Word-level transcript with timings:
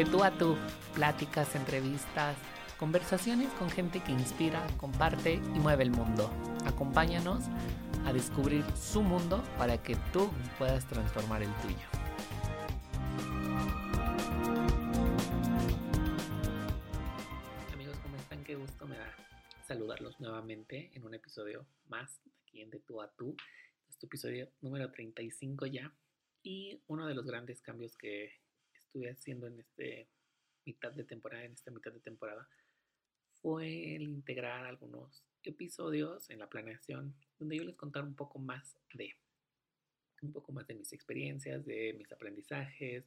De 0.00 0.06
tú 0.06 0.24
a 0.24 0.30
tú, 0.30 0.56
pláticas, 0.94 1.54
entrevistas, 1.54 2.34
conversaciones 2.78 3.52
con 3.58 3.68
gente 3.68 4.02
que 4.02 4.12
inspira, 4.12 4.66
comparte 4.78 5.34
y 5.34 5.58
mueve 5.58 5.84
el 5.84 5.90
mundo. 5.90 6.30
Acompáñanos 6.64 7.44
a 8.06 8.12
descubrir 8.14 8.64
su 8.74 9.02
mundo 9.02 9.44
para 9.58 9.76
que 9.82 9.96
tú 10.10 10.30
puedas 10.56 10.88
transformar 10.88 11.42
el 11.42 11.52
tuyo. 11.56 11.76
Amigos, 17.74 17.98
¿cómo 18.02 18.16
están? 18.16 18.42
Qué 18.42 18.54
gusto 18.54 18.86
me 18.86 18.96
da 18.96 19.14
saludarlos 19.68 20.18
nuevamente 20.18 20.92
en 20.94 21.04
un 21.04 21.12
episodio 21.12 21.66
más 21.88 22.22
aquí 22.46 22.62
en 22.62 22.70
De 22.70 22.80
tú 22.80 23.02
a 23.02 23.12
tú. 23.18 23.36
Este 23.90 24.06
episodio 24.06 24.48
número 24.62 24.90
35 24.90 25.66
ya. 25.66 25.92
Y 26.42 26.80
uno 26.86 27.06
de 27.06 27.12
los 27.12 27.26
grandes 27.26 27.60
cambios 27.60 27.98
que 27.98 28.39
estuve 28.90 29.10
haciendo 29.10 29.46
en 29.46 29.60
este 29.60 30.08
mitad 30.66 30.92
de 30.92 31.04
temporada, 31.04 31.44
en 31.44 31.52
esta 31.52 31.70
mitad 31.70 31.92
de 31.92 32.00
temporada, 32.00 32.48
fue 33.40 33.94
el 33.94 34.02
integrar 34.02 34.66
algunos 34.66 35.24
episodios 35.44 36.28
en 36.28 36.40
la 36.40 36.48
planeación 36.48 37.14
donde 37.38 37.56
yo 37.56 37.64
les 37.64 37.76
contara 37.76 38.04
un 38.04 38.16
poco 38.16 38.38
más 38.40 38.76
de 38.92 39.14
un 40.22 40.32
poco 40.32 40.52
más 40.52 40.66
de 40.66 40.74
mis 40.74 40.92
experiencias, 40.92 41.64
de 41.64 41.94
mis 41.96 42.12
aprendizajes, 42.12 43.04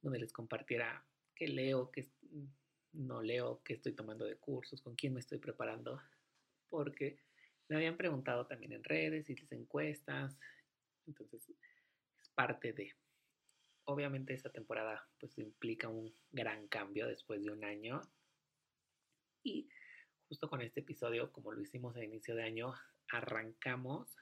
donde 0.00 0.20
les 0.20 0.32
compartiera 0.32 1.04
qué 1.34 1.48
leo, 1.48 1.90
qué 1.90 2.06
no 2.92 3.22
leo, 3.22 3.60
qué 3.64 3.72
estoy 3.74 3.92
tomando 3.92 4.24
de 4.24 4.36
cursos, 4.36 4.80
con 4.80 4.94
quién 4.94 5.14
me 5.14 5.20
estoy 5.20 5.38
preparando, 5.38 6.00
porque 6.68 7.18
me 7.68 7.74
habían 7.74 7.96
preguntado 7.96 8.46
también 8.46 8.72
en 8.72 8.84
redes 8.84 9.28
les 9.28 9.50
encuestas, 9.50 10.38
entonces 11.06 11.48
es 11.48 12.28
parte 12.36 12.72
de. 12.72 12.94
Obviamente 13.86 14.34
esta 14.34 14.50
temporada 14.50 15.06
pues 15.18 15.38
implica 15.38 15.88
un 15.88 16.14
gran 16.30 16.68
cambio 16.68 17.06
después 17.06 17.42
de 17.42 17.50
un 17.50 17.64
año 17.64 18.00
y 19.42 19.68
justo 20.28 20.48
con 20.48 20.62
este 20.62 20.80
episodio, 20.80 21.30
como 21.32 21.52
lo 21.52 21.60
hicimos 21.60 21.96
a 21.96 22.04
inicio 22.04 22.34
de 22.34 22.44
año, 22.44 22.72
arrancamos 23.10 24.16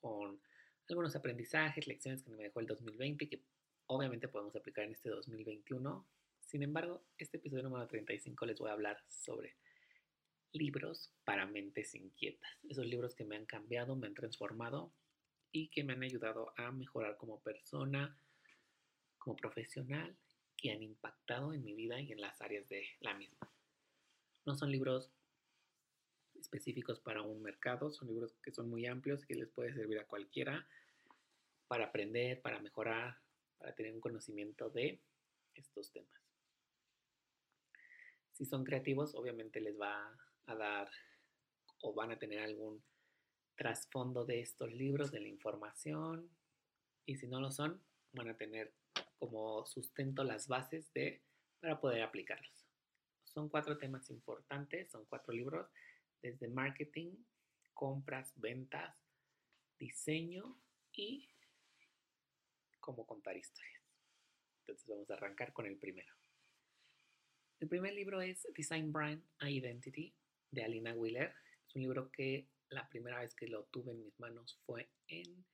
con 0.00 0.40
algunos 0.88 1.14
aprendizajes, 1.14 1.86
lecciones 1.86 2.22
que 2.22 2.30
me 2.30 2.42
dejó 2.42 2.60
el 2.60 2.66
2020 2.66 3.28
que 3.28 3.44
obviamente 3.86 4.28
podemos 4.28 4.54
aplicar 4.56 4.84
en 4.84 4.92
este 4.92 5.08
2021. 5.08 6.06
Sin 6.40 6.62
embargo, 6.62 7.04
este 7.16 7.36
episodio 7.36 7.62
número 7.62 7.86
35 7.86 8.44
les 8.46 8.58
voy 8.58 8.70
a 8.70 8.72
hablar 8.72 9.02
sobre 9.08 9.56
libros 10.52 11.12
para 11.24 11.46
mentes 11.46 11.94
inquietas. 11.94 12.50
Esos 12.68 12.86
libros 12.86 13.14
que 13.14 13.24
me 13.24 13.36
han 13.36 13.46
cambiado, 13.46 13.94
me 13.94 14.08
han 14.08 14.14
transformado 14.14 14.92
y 15.52 15.68
que 15.70 15.84
me 15.84 15.92
han 15.92 16.02
ayudado 16.02 16.52
a 16.56 16.72
mejorar 16.72 17.16
como 17.16 17.40
persona, 17.40 18.16
como 19.20 19.36
profesional, 19.36 20.16
que 20.56 20.72
han 20.72 20.82
impactado 20.82 21.52
en 21.52 21.64
mi 21.64 21.74
vida 21.74 22.00
y 22.00 22.12
en 22.12 22.20
las 22.20 22.40
áreas 22.42 22.68
de 22.68 22.84
la 23.00 23.14
misma. 23.14 23.50
No 24.44 24.54
son 24.56 24.70
libros 24.72 25.12
específicos 26.34 27.00
para 27.00 27.22
un 27.22 27.40
mercado, 27.42 27.92
son 27.92 28.08
libros 28.08 28.34
que 28.42 28.52
son 28.52 28.68
muy 28.68 28.86
amplios 28.86 29.22
y 29.22 29.26
que 29.26 29.34
les 29.36 29.48
puede 29.50 29.72
servir 29.72 29.98
a 29.98 30.06
cualquiera 30.06 30.66
para 31.68 31.86
aprender, 31.86 32.42
para 32.42 32.60
mejorar, 32.60 33.16
para 33.58 33.74
tener 33.74 33.94
un 33.94 34.00
conocimiento 34.00 34.70
de 34.70 35.00
estos 35.54 35.92
temas. 35.92 36.20
Si 38.32 38.44
son 38.44 38.64
creativos, 38.64 39.14
obviamente 39.14 39.60
les 39.60 39.78
va 39.78 40.18
a 40.46 40.54
dar 40.54 40.90
o 41.82 41.94
van 41.94 42.10
a 42.10 42.18
tener 42.18 42.40
algún 42.40 42.82
trasfondo 43.54 44.24
de 44.24 44.40
estos 44.40 44.72
libros, 44.72 45.10
de 45.10 45.20
la 45.20 45.28
información, 45.28 46.30
y 47.04 47.16
si 47.16 47.26
no 47.26 47.40
lo 47.40 47.50
son, 47.50 47.82
van 48.12 48.28
a 48.28 48.36
tener 48.36 48.72
como 49.20 49.66
sustento 49.66 50.24
las 50.24 50.48
bases 50.48 50.92
de 50.94 51.22
para 51.60 51.78
poder 51.78 52.02
aplicarlos. 52.02 52.66
Son 53.24 53.48
cuatro 53.48 53.78
temas 53.78 54.08
importantes, 54.10 54.90
son 54.90 55.04
cuatro 55.04 55.32
libros, 55.32 55.68
desde 56.22 56.48
marketing, 56.48 57.14
compras, 57.74 58.32
ventas, 58.36 58.96
diseño 59.78 60.58
y 60.92 61.28
cómo 62.80 63.06
contar 63.06 63.36
historias. 63.36 63.82
Entonces 64.60 64.88
vamos 64.88 65.10
a 65.10 65.14
arrancar 65.14 65.52
con 65.52 65.66
el 65.66 65.76
primero. 65.76 66.14
El 67.60 67.68
primer 67.68 67.92
libro 67.92 68.22
es 68.22 68.48
Design 68.54 68.90
Brand 68.90 69.22
Identity 69.40 70.14
de 70.50 70.64
Alina 70.64 70.94
Wheeler. 70.94 71.34
Es 71.68 71.76
un 71.76 71.82
libro 71.82 72.10
que 72.10 72.48
la 72.70 72.88
primera 72.88 73.20
vez 73.20 73.34
que 73.34 73.48
lo 73.48 73.64
tuve 73.64 73.92
en 73.92 74.02
mis 74.02 74.18
manos 74.18 74.58
fue 74.64 74.90
en 75.08 75.44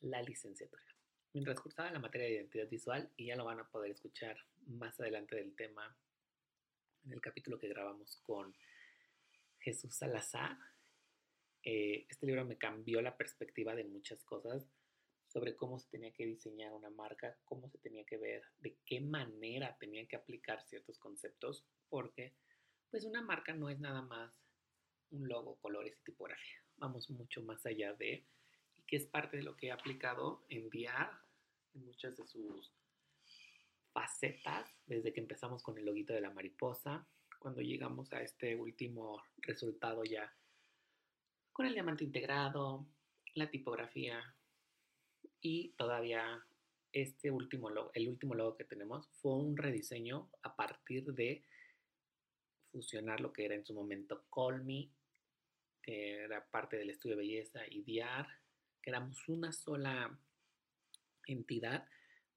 la 0.00 0.20
licenciatura. 0.22 0.87
Mientras 1.32 1.60
cursaba 1.60 1.90
la 1.90 1.98
materia 1.98 2.26
de 2.26 2.34
identidad 2.34 2.68
visual, 2.68 3.10
y 3.16 3.26
ya 3.26 3.36
lo 3.36 3.44
van 3.44 3.60
a 3.60 3.68
poder 3.68 3.90
escuchar 3.90 4.36
más 4.66 4.98
adelante 5.00 5.36
del 5.36 5.54
tema 5.54 5.96
en 7.04 7.12
el 7.12 7.20
capítulo 7.20 7.58
que 7.58 7.68
grabamos 7.68 8.16
con 8.22 8.54
Jesús 9.60 9.94
Salazar. 9.94 10.56
Eh, 11.62 12.06
este 12.08 12.26
libro 12.26 12.44
me 12.44 12.56
cambió 12.56 13.02
la 13.02 13.16
perspectiva 13.16 13.74
de 13.74 13.84
muchas 13.84 14.22
cosas 14.24 14.66
sobre 15.26 15.56
cómo 15.56 15.78
se 15.78 15.90
tenía 15.90 16.12
que 16.12 16.24
diseñar 16.24 16.72
una 16.72 16.90
marca, 16.90 17.36
cómo 17.44 17.68
se 17.68 17.78
tenía 17.78 18.04
que 18.04 18.16
ver, 18.16 18.42
de 18.58 18.78
qué 18.86 19.00
manera 19.00 19.76
tenía 19.78 20.06
que 20.06 20.16
aplicar 20.16 20.62
ciertos 20.62 20.98
conceptos, 20.98 21.66
porque 21.90 22.34
pues 22.90 23.04
una 23.04 23.20
marca 23.20 23.52
no 23.52 23.68
es 23.68 23.78
nada 23.78 24.00
más 24.00 24.32
un 25.10 25.28
logo, 25.28 25.56
colores 25.56 25.98
y 26.00 26.04
tipografía. 26.04 26.62
Vamos 26.76 27.10
mucho 27.10 27.42
más 27.42 27.64
allá 27.66 27.92
de, 27.94 28.24
que 28.88 28.96
es 28.96 29.06
parte 29.06 29.36
de 29.36 29.42
lo 29.44 29.54
que 29.54 29.66
he 29.66 29.70
aplicado 29.70 30.44
en 30.48 30.66
VR, 30.66 31.10
en 31.74 31.84
muchas 31.84 32.16
de 32.16 32.26
sus 32.26 32.72
facetas, 33.92 34.68
desde 34.86 35.12
que 35.12 35.20
empezamos 35.20 35.62
con 35.62 35.78
el 35.78 35.84
loguito 35.84 36.14
de 36.14 36.22
la 36.22 36.30
mariposa, 36.30 37.06
cuando 37.38 37.60
llegamos 37.60 38.12
a 38.12 38.22
este 38.22 38.56
último 38.56 39.22
resultado 39.36 40.02
ya 40.04 40.34
con 41.52 41.66
el 41.66 41.74
diamante 41.74 42.04
integrado, 42.04 42.86
la 43.34 43.50
tipografía 43.50 44.34
y 45.40 45.70
todavía 45.70 46.42
este 46.92 47.30
último 47.30 47.68
logo, 47.68 47.90
el 47.94 48.08
último 48.08 48.34
logo 48.34 48.56
que 48.56 48.64
tenemos 48.64 49.08
fue 49.20 49.34
un 49.34 49.56
rediseño 49.56 50.30
a 50.42 50.56
partir 50.56 51.12
de 51.12 51.44
fusionar 52.70 53.20
lo 53.20 53.32
que 53.32 53.44
era 53.44 53.54
en 53.54 53.66
su 53.66 53.74
momento 53.74 54.24
Colmy, 54.30 54.90
que 55.82 56.24
era 56.24 56.44
parte 56.48 56.76
del 56.76 56.90
estudio 56.90 57.16
de 57.16 57.22
belleza, 57.22 57.60
y 57.68 57.82
Diar, 57.82 58.28
que 58.82 58.90
éramos 58.90 59.28
una 59.28 59.52
sola 59.52 60.18
entidad. 61.26 61.86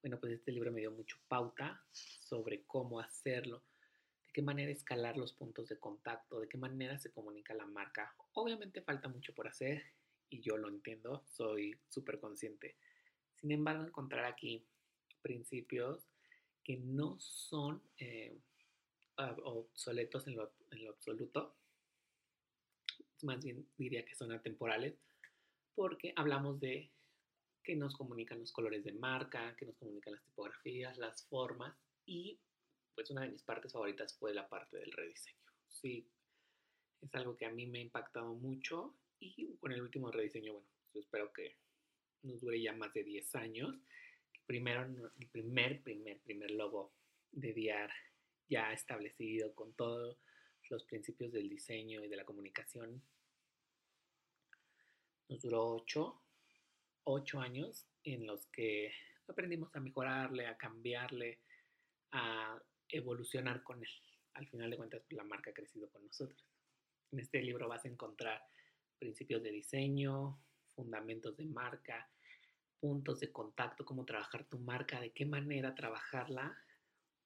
Bueno, 0.01 0.19
pues 0.19 0.33
este 0.33 0.51
libro 0.51 0.71
me 0.71 0.81
dio 0.81 0.91
mucho 0.91 1.17
pauta 1.27 1.83
sobre 1.91 2.63
cómo 2.65 2.99
hacerlo, 2.99 3.63
de 4.25 4.33
qué 4.33 4.41
manera 4.41 4.71
escalar 4.71 5.17
los 5.17 5.33
puntos 5.33 5.69
de 5.69 5.79
contacto, 5.79 6.39
de 6.39 6.47
qué 6.47 6.57
manera 6.57 6.97
se 6.97 7.11
comunica 7.11 7.53
la 7.53 7.65
marca. 7.65 8.15
Obviamente 8.33 8.81
falta 8.81 9.07
mucho 9.07 9.33
por 9.33 9.47
hacer 9.47 9.83
y 10.29 10.41
yo 10.41 10.57
lo 10.57 10.69
entiendo, 10.69 11.23
soy 11.27 11.79
súper 11.89 12.19
consciente. 12.19 12.77
Sin 13.35 13.51
embargo, 13.51 13.83
encontrar 13.83 14.25
aquí 14.25 14.65
principios 15.21 16.07
que 16.63 16.77
no 16.77 17.19
son 17.19 17.81
eh, 17.97 18.37
obsoletos 19.43 20.27
en 20.27 20.35
lo 20.35 20.51
absoluto, 20.89 21.57
más 23.23 23.43
bien 23.43 23.67
diría 23.77 24.05
que 24.05 24.15
son 24.15 24.31
atemporales, 24.31 24.95
porque 25.75 26.13
hablamos 26.15 26.59
de 26.59 26.91
que 27.63 27.75
nos 27.75 27.95
comunican 27.95 28.39
los 28.39 28.51
colores 28.51 28.83
de 28.83 28.93
marca, 28.93 29.55
que 29.55 29.65
nos 29.65 29.77
comunican 29.77 30.13
las 30.13 30.23
tipografías, 30.23 30.97
las 30.97 31.25
formas 31.27 31.75
y 32.05 32.39
pues 32.95 33.09
una 33.11 33.21
de 33.21 33.29
mis 33.29 33.43
partes 33.43 33.71
favoritas 33.71 34.17
fue 34.17 34.33
la 34.33 34.49
parte 34.49 34.77
del 34.77 34.91
rediseño. 34.91 35.37
Sí, 35.67 36.07
es 37.01 37.15
algo 37.15 37.37
que 37.37 37.45
a 37.45 37.51
mí 37.51 37.67
me 37.67 37.79
ha 37.79 37.83
impactado 37.83 38.33
mucho 38.33 38.95
y 39.19 39.55
con 39.57 39.71
el 39.71 39.81
último 39.81 40.11
rediseño, 40.11 40.53
bueno, 40.53 40.67
espero 40.95 41.31
que 41.31 41.57
nos 42.23 42.41
dure 42.41 42.61
ya 42.61 42.73
más 42.73 42.93
de 42.93 43.03
10 43.03 43.35
años. 43.35 43.75
Primero, 44.45 44.83
el 44.83 45.27
primer, 45.29 45.81
primer, 45.83 46.19
primer 46.21 46.51
logo 46.51 46.93
de 47.31 47.53
Diar 47.53 47.91
ya 48.49 48.73
establecido 48.73 49.55
con 49.55 49.73
todos 49.73 50.17
los 50.69 50.83
principios 50.83 51.31
del 51.31 51.49
diseño 51.49 52.03
y 52.03 52.09
de 52.09 52.17
la 52.17 52.25
comunicación. 52.25 53.01
Nos 55.31 55.41
duró 55.43 55.65
8, 55.75 56.21
8 57.05 57.39
años 57.39 57.87
en 58.03 58.27
los 58.27 58.47
que 58.47 58.91
aprendimos 59.29 59.73
a 59.73 59.79
mejorarle, 59.79 60.45
a 60.45 60.57
cambiarle, 60.57 61.39
a 62.11 62.61
evolucionar 62.89 63.63
con 63.63 63.81
él. 63.81 63.89
Al 64.33 64.45
final 64.49 64.69
de 64.69 64.75
cuentas, 64.75 65.01
pues, 65.07 65.15
la 65.15 65.23
marca 65.23 65.51
ha 65.51 65.53
crecido 65.53 65.89
con 65.89 66.05
nosotros. 66.05 66.45
En 67.13 67.19
este 67.19 67.41
libro 67.41 67.69
vas 67.69 67.85
a 67.85 67.87
encontrar 67.87 68.43
principios 68.99 69.41
de 69.41 69.51
diseño, 69.51 70.37
fundamentos 70.75 71.37
de 71.37 71.45
marca, 71.45 72.11
puntos 72.81 73.21
de 73.21 73.31
contacto, 73.31 73.85
cómo 73.85 74.03
trabajar 74.03 74.43
tu 74.49 74.59
marca, 74.59 74.99
de 74.99 75.13
qué 75.13 75.25
manera 75.25 75.73
trabajarla. 75.73 76.61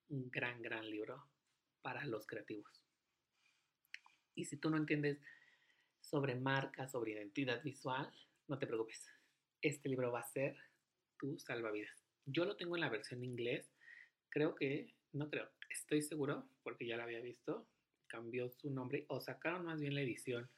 Un 0.09 0.29
gran, 0.29 0.61
gran 0.61 0.87
libro 0.87 1.27
para 1.81 2.05
los 2.05 2.27
creativos. 2.27 2.85
Y 4.35 4.45
si 4.45 4.57
tú 4.57 4.69
no 4.69 4.77
entiendes 4.77 5.17
sobre 6.05 6.35
marca, 6.35 6.87
sobre 6.87 7.13
identidad 7.13 7.61
visual, 7.63 8.11
no 8.47 8.57
te 8.57 8.67
preocupes. 8.67 9.07
Este 9.61 9.89
libro 9.89 10.11
va 10.11 10.19
a 10.19 10.31
ser 10.31 10.55
tu 11.17 11.39
salvavidas. 11.39 12.05
Yo 12.25 12.45
lo 12.45 12.55
tengo 12.55 12.75
en 12.75 12.81
la 12.81 12.89
versión 12.89 13.23
inglés. 13.23 13.71
Creo 14.29 14.55
que 14.55 14.93
no 15.13 15.29
creo, 15.29 15.49
estoy 15.69 16.01
seguro, 16.01 16.47
porque 16.63 16.85
ya 16.85 16.97
la 16.97 17.03
había 17.03 17.21
visto, 17.21 17.65
cambió 18.07 18.49
su 18.49 18.69
nombre 18.69 19.05
o 19.07 19.21
sacaron 19.21 19.65
más 19.65 19.79
bien 19.79 19.95
la 19.95 20.01
edición 20.01 20.49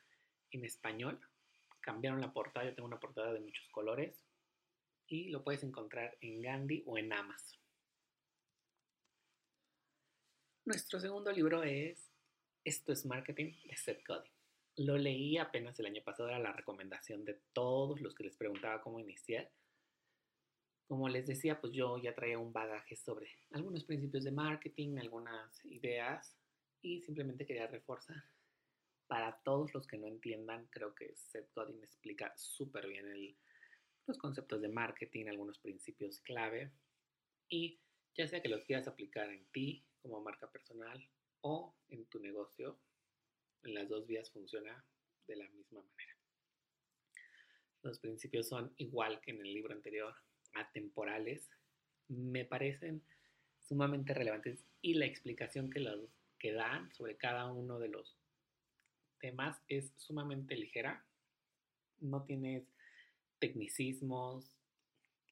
en 0.51 0.65
español, 0.65 1.19
cambiaron 1.79 2.19
la 2.19 2.33
portada, 2.33 2.65
yo 2.65 2.75
tengo 2.75 2.87
una 2.87 2.99
portada 2.99 3.33
de 3.33 3.39
muchos 3.39 3.67
colores 3.69 4.25
y 5.07 5.29
lo 5.29 5.43
puedes 5.43 5.63
encontrar 5.63 6.17
en 6.21 6.41
Gandhi 6.41 6.83
o 6.85 6.97
en 6.97 7.13
Amazon. 7.13 7.59
Nuestro 10.65 10.99
segundo 10.99 11.31
libro 11.31 11.63
es 11.63 12.11
Esto 12.65 12.91
es 12.91 13.05
Marketing 13.05 13.53
de 13.63 13.77
Seth 13.77 14.05
Godin. 14.05 14.36
Lo 14.77 14.95
leí 14.95 15.37
apenas 15.37 15.79
el 15.79 15.87
año 15.87 16.03
pasado, 16.03 16.29
era 16.29 16.39
la 16.39 16.53
recomendación 16.53 17.25
de 17.25 17.41
todos 17.51 17.99
los 17.99 18.13
que 18.13 18.23
les 18.23 18.37
preguntaba 18.37 18.81
cómo 18.81 18.99
iniciar. 18.99 19.51
Como 20.87 21.09
les 21.09 21.25
decía, 21.25 21.59
pues 21.59 21.73
yo 21.73 21.97
ya 21.97 22.13
traía 22.13 22.37
un 22.37 22.53
bagaje 22.53 22.95
sobre 22.95 23.27
algunos 23.51 23.83
principios 23.83 24.23
de 24.23 24.31
marketing, 24.31 24.97
algunas 24.99 25.65
ideas 25.65 26.37
y 26.81 27.01
simplemente 27.01 27.45
quería 27.45 27.65
reforzar. 27.65 28.23
Para 29.07 29.41
todos 29.43 29.73
los 29.73 29.87
que 29.87 29.97
no 29.97 30.05
entiendan, 30.05 30.67
creo 30.67 30.93
que 30.93 31.15
Seth 31.15 31.51
Godin 31.55 31.81
explica 31.83 32.31
súper 32.37 32.87
bien 32.87 33.35
los 34.05 34.17
conceptos 34.17 34.61
de 34.61 34.69
marketing, 34.69 35.25
algunos 35.25 35.57
principios 35.59 36.19
clave 36.21 36.71
y 37.49 37.81
ya 38.15 38.27
sea 38.27 38.41
que 38.41 38.49
los 38.49 38.63
quieras 38.63 38.87
aplicar 38.87 39.29
en 39.31 39.45
ti 39.51 39.85
como 40.01 40.21
marca 40.21 40.51
personal 40.51 41.09
o 41.41 41.75
en 41.89 42.05
tu 42.05 42.19
negocio, 42.19 42.79
en 43.63 43.73
las 43.73 43.89
dos 43.89 44.07
vías 44.07 44.29
funciona 44.31 44.83
de 45.27 45.35
la 45.35 45.47
misma 45.49 45.81
manera. 45.81 46.17
Los 47.83 47.99
principios 47.99 48.47
son 48.47 48.73
igual 48.77 49.21
que 49.21 49.31
en 49.31 49.41
el 49.41 49.53
libro 49.53 49.73
anterior, 49.73 50.13
atemporales, 50.53 51.49
me 52.07 52.45
parecen 52.45 53.03
sumamente 53.67 54.13
relevantes 54.13 54.65
y 54.81 54.93
la 54.93 55.05
explicación 55.05 55.69
que, 55.69 55.79
los, 55.79 56.09
que 56.39 56.53
dan 56.53 56.93
sobre 56.93 57.17
cada 57.17 57.51
uno 57.51 57.79
de 57.79 57.89
los 57.89 58.17
temas 59.19 59.61
es 59.67 59.91
sumamente 59.97 60.55
ligera. 60.55 61.05
No 61.99 62.23
tienes 62.23 62.63
tecnicismos, 63.39 64.57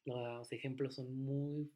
los 0.06 0.52
ejemplos 0.52 0.96
son 0.96 1.18
muy 1.18 1.72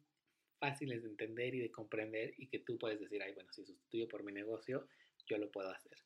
fáciles 0.58 1.02
de 1.02 1.08
entender 1.08 1.54
y 1.54 1.60
de 1.60 1.70
comprender 1.70 2.34
y 2.36 2.46
que 2.46 2.60
tú 2.60 2.78
puedes 2.78 3.00
decir, 3.00 3.22
ay, 3.22 3.32
bueno, 3.32 3.52
si 3.52 3.64
sustituyo 3.64 4.08
por 4.08 4.22
mi 4.22 4.32
negocio, 4.32 4.86
yo 5.26 5.38
lo 5.38 5.50
puedo 5.50 5.70
hacer. 5.70 5.96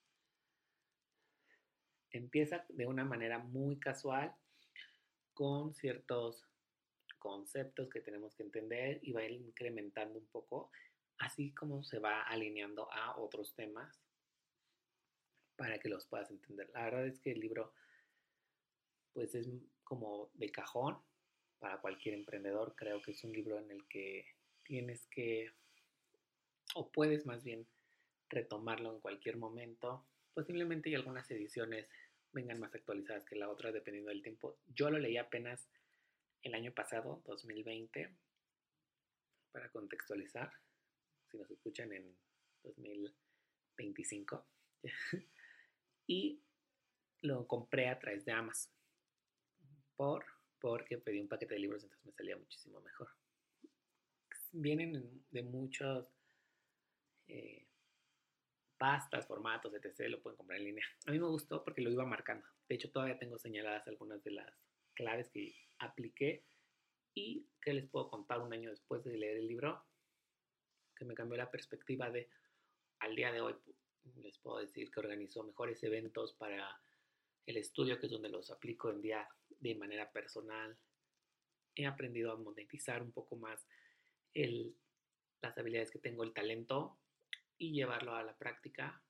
Empieza 2.15 2.65
de 2.69 2.87
una 2.87 3.05
manera 3.05 3.39
muy 3.39 3.81
casual 3.81 4.33
con 5.33 5.75
ciertos 5.75 6.49
conceptos 7.19 7.91
que 7.91 8.01
tenemos 8.01 8.37
que 8.37 8.45
entender 8.45 9.01
y 9.03 9.13
va 9.13 9.21
a 9.21 9.25
ir 9.25 9.33
incrementando 9.33 10.21
un 10.21 10.27
poco, 10.29 10.71
así 11.19 11.53
como 11.53 11.83
se 11.83 11.99
va 11.99 12.23
alineando 12.23 12.89
a 12.93 13.19
otros 13.19 13.55
temas 13.57 14.01
para 15.57 15.81
que 15.81 15.89
los 15.89 16.07
puedas 16.07 16.31
entender. 16.31 16.71
La 16.73 16.85
verdad 16.85 17.07
es 17.07 17.19
que 17.19 17.33
el 17.33 17.41
libro 17.41 17.73
pues 19.13 19.35
es 19.35 19.49
como 19.83 20.31
de 20.35 20.51
cajón 20.51 20.99
para 21.59 21.81
cualquier 21.81 22.15
emprendedor. 22.15 22.77
Creo 22.77 23.03
que 23.03 23.11
es 23.11 23.25
un 23.25 23.33
libro 23.33 23.59
en 23.59 23.73
el 23.73 23.89
que 23.89 24.25
tienes 24.63 25.09
que, 25.09 25.51
o 26.77 26.93
puedes 26.93 27.27
más 27.27 27.43
bien 27.43 27.67
retomarlo 28.29 28.93
en 28.93 29.01
cualquier 29.01 29.37
momento. 29.37 30.07
Posiblemente 30.35 30.91
y 30.91 30.95
algunas 30.97 31.31
ediciones 31.31 31.89
vengan 32.33 32.59
más 32.59 32.75
actualizadas 32.75 33.25
que 33.25 33.37
la 33.37 33.49
otra 33.49 33.71
dependiendo 33.71 34.11
del 34.11 34.23
tiempo. 34.23 34.59
Yo 34.67 34.91
lo 34.91 34.99
leí 34.99 35.17
apenas 35.17 35.69
el 36.43 36.55
año 36.55 36.73
pasado, 36.73 37.23
2020, 37.27 38.15
para 39.53 39.71
contextualizar, 39.71 40.53
si 41.31 41.39
nos 41.39 41.49
escuchan 41.51 41.93
en 41.93 42.15
2025. 42.65 44.47
y 46.09 46.43
lo 47.23 47.47
compré 47.47 47.89
a 47.89 47.99
través 47.99 48.25
de 48.25 48.33
Amazon. 48.33 48.73
Por, 49.97 50.27
porque 50.61 50.99
pedí 50.99 51.21
un 51.21 51.29
paquete 51.29 51.55
de 51.55 51.61
libros, 51.61 51.85
entonces 51.85 52.05
me 52.05 52.13
salía 52.13 52.37
muchísimo 52.37 52.81
mejor. 52.81 53.09
Vienen 54.51 55.25
de 55.31 55.43
muchos 55.43 56.09
eh, 57.29 57.64
pastas, 58.85 59.27
formatos, 59.27 59.73
etc. 59.73 60.11
Lo 60.11 60.21
pueden 60.21 60.37
comprar 60.37 60.59
en 60.59 60.67
línea. 60.67 60.85
A 61.07 61.11
mí 61.11 61.19
me 61.19 61.27
gustó 61.27 61.65
porque 61.65 61.81
lo 61.81 61.91
iba 61.91 62.05
marcando. 62.05 62.47
De 62.69 62.75
hecho, 62.75 62.91
todavía 62.91 63.19
tengo 63.19 63.39
señaladas 63.39 63.89
algunas 63.89 64.23
de 64.23 64.33
las 64.33 64.55
claves 64.93 65.31
que 65.31 65.57
apliqué 65.79 66.45
y 67.15 67.47
que 67.63 67.73
les 67.73 67.89
puedo 67.89 68.11
contar 68.11 68.41
un 68.41 68.53
año 68.53 68.69
después 68.69 69.03
de 69.03 69.17
leer 69.17 69.39
el 69.39 69.49
libro, 69.49 69.83
que 70.95 71.07
me 71.07 71.15
cambió 71.15 71.39
la 71.39 71.51
perspectiva 71.51 72.11
de 72.11 72.29
al 72.99 73.17
día 73.17 73.33
de 73.33 73.41
hoy 73.41 73.55
les 74.17 74.37
puedo 74.37 74.59
decir 74.59 74.91
que 74.91 75.01
organizó 75.01 75.43
mejores 75.43 75.83
eventos 75.83 76.35
para 76.35 76.79
el 77.47 77.57
estudio, 77.57 77.99
que 77.99 78.05
es 78.05 78.13
donde 78.13 78.29
los 78.29 78.51
aplico 78.51 78.91
en 78.91 79.01
día 79.01 79.27
de 79.61 79.75
manera 79.77 80.13
personal. 80.13 80.77
He 81.75 81.87
aprendido 81.87 82.33
a 82.33 82.37
monetizar 82.37 83.01
un 83.03 83.13
poco 83.13 83.37
más 83.37 83.67
el, 84.35 84.77
las 85.41 85.57
habilidades 85.57 85.91
que 85.91 86.01
tengo, 86.01 86.23
el 86.23 86.35
talento 86.35 86.99
y 87.59 87.73
llevarlo 87.73 88.15
a 88.15 88.23
la 88.23 88.37
práctica. 88.37 89.03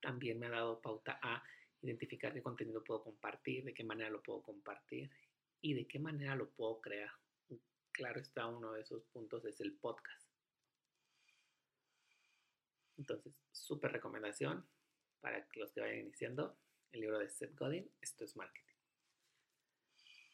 También 0.00 0.38
me 0.38 0.46
ha 0.46 0.50
dado 0.50 0.80
pauta 0.80 1.18
a 1.22 1.42
identificar 1.82 2.32
qué 2.32 2.42
contenido 2.42 2.82
puedo 2.84 3.02
compartir, 3.02 3.64
de 3.64 3.74
qué 3.74 3.84
manera 3.84 4.10
lo 4.10 4.22
puedo 4.22 4.42
compartir 4.42 5.10
y 5.60 5.74
de 5.74 5.86
qué 5.86 5.98
manera 5.98 6.34
lo 6.34 6.50
puedo 6.50 6.80
crear. 6.80 7.10
Claro 7.92 8.20
está, 8.20 8.46
uno 8.46 8.72
de 8.72 8.82
esos 8.82 9.04
puntos 9.06 9.44
es 9.44 9.60
el 9.60 9.74
podcast. 9.74 10.30
Entonces, 12.96 13.34
súper 13.50 13.92
recomendación 13.92 14.66
para 15.20 15.46
los 15.54 15.72
que 15.72 15.80
vayan 15.80 16.00
iniciando 16.00 16.58
el 16.92 17.00
libro 17.00 17.18
de 17.18 17.28
Seth 17.28 17.56
Godin, 17.58 17.90
Esto 18.00 18.24
es 18.24 18.36
Marketing. 18.36 18.74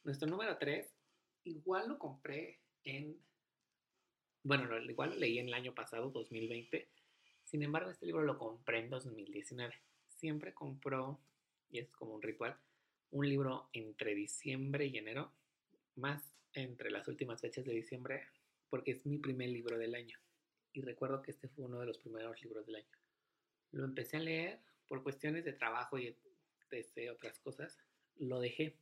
Nuestro 0.05 0.29
número 0.29 0.57
3, 0.59 0.95
igual 1.45 1.89
lo 1.89 1.99
compré 1.99 2.61
en, 2.85 3.21
bueno, 4.47 4.79
igual 4.79 5.11
lo 5.11 5.17
leí 5.17 5.41
en 5.41 5.49
el 5.49 5.55
año 5.55 5.75
pasado, 5.75 6.11
2020. 6.11 6.89
Sin 7.45 7.65
embargo, 7.65 7.91
este 7.91 8.07
libro 8.07 8.23
lo 8.23 8.39
compré 8.39 8.79
en 8.79 8.91
2019. 8.91 9.75
Siempre 10.07 10.55
compró, 10.55 11.19
y 11.69 11.81
es 11.81 11.91
como 11.91 12.15
un 12.15 12.23
ritual, 12.23 12.57
un 13.11 13.29
libro 13.29 13.69
entre 13.73 14.15
diciembre 14.15 14.87
y 14.87 14.99
enero, 14.99 15.33
más 15.97 16.23
entre 16.55 16.93
las 16.93 17.09
últimas 17.09 17.41
fechas 17.41 17.65
de 17.65 17.73
diciembre, 17.73 18.29
porque 18.71 18.93
es 18.93 19.05
mi 19.05 19.19
primer 19.19 19.49
libro 19.49 19.79
del 19.79 19.97
año. 19.97 20.17
Y 20.73 20.81
recuerdo 20.81 21.23
que 21.23 21.33
este 21.33 21.49
fue 21.49 21.65
uno 21.65 21.81
de 21.81 21.87
los 21.87 21.99
primeros 21.99 22.41
libros 22.41 22.65
del 22.67 22.77
año. 22.77 22.99
Lo 23.73 23.85
empecé 23.85 24.19
a 24.19 24.21
leer 24.21 24.61
por 24.87 25.03
cuestiones 25.03 25.45
de 25.45 25.55
trabajo 25.55 25.99
y 25.99 26.15
de 26.71 27.11
otras 27.11 27.41
cosas. 27.41 27.77
Lo 28.17 28.39
dejé. 28.39 28.77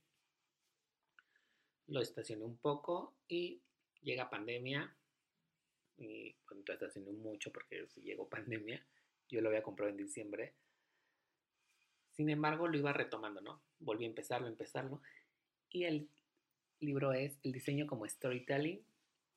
Lo 1.87 2.02
estacioné 2.02 2.44
un 2.44 2.59
poco 2.59 3.14
y 3.28 3.62
llega 4.02 4.28
pandemia. 4.28 4.94
Y 5.96 6.34
cuando 6.46 6.72
estacioné 6.72 7.12
mucho 7.12 7.52
porque 7.52 7.86
llegó 7.96 8.28
pandemia. 8.28 8.84
Yo 9.28 9.40
lo 9.40 9.48
había 9.48 9.62
comprado 9.62 9.90
en 9.90 9.96
diciembre 9.96 10.54
sin 12.14 12.30
embargo, 12.30 12.68
lo 12.68 12.78
iba 12.78 12.92
retomando, 12.92 13.40
¿no? 13.40 13.60
Volví 13.80 14.04
a 14.04 14.08
empezarlo, 14.08 14.46
a 14.46 14.50
empezarlo. 14.50 15.02
Y 15.70 15.84
el 15.84 16.08
libro 16.78 17.12
es 17.12 17.38
El 17.42 17.52
diseño 17.52 17.86
como 17.88 18.08
storytelling 18.08 18.84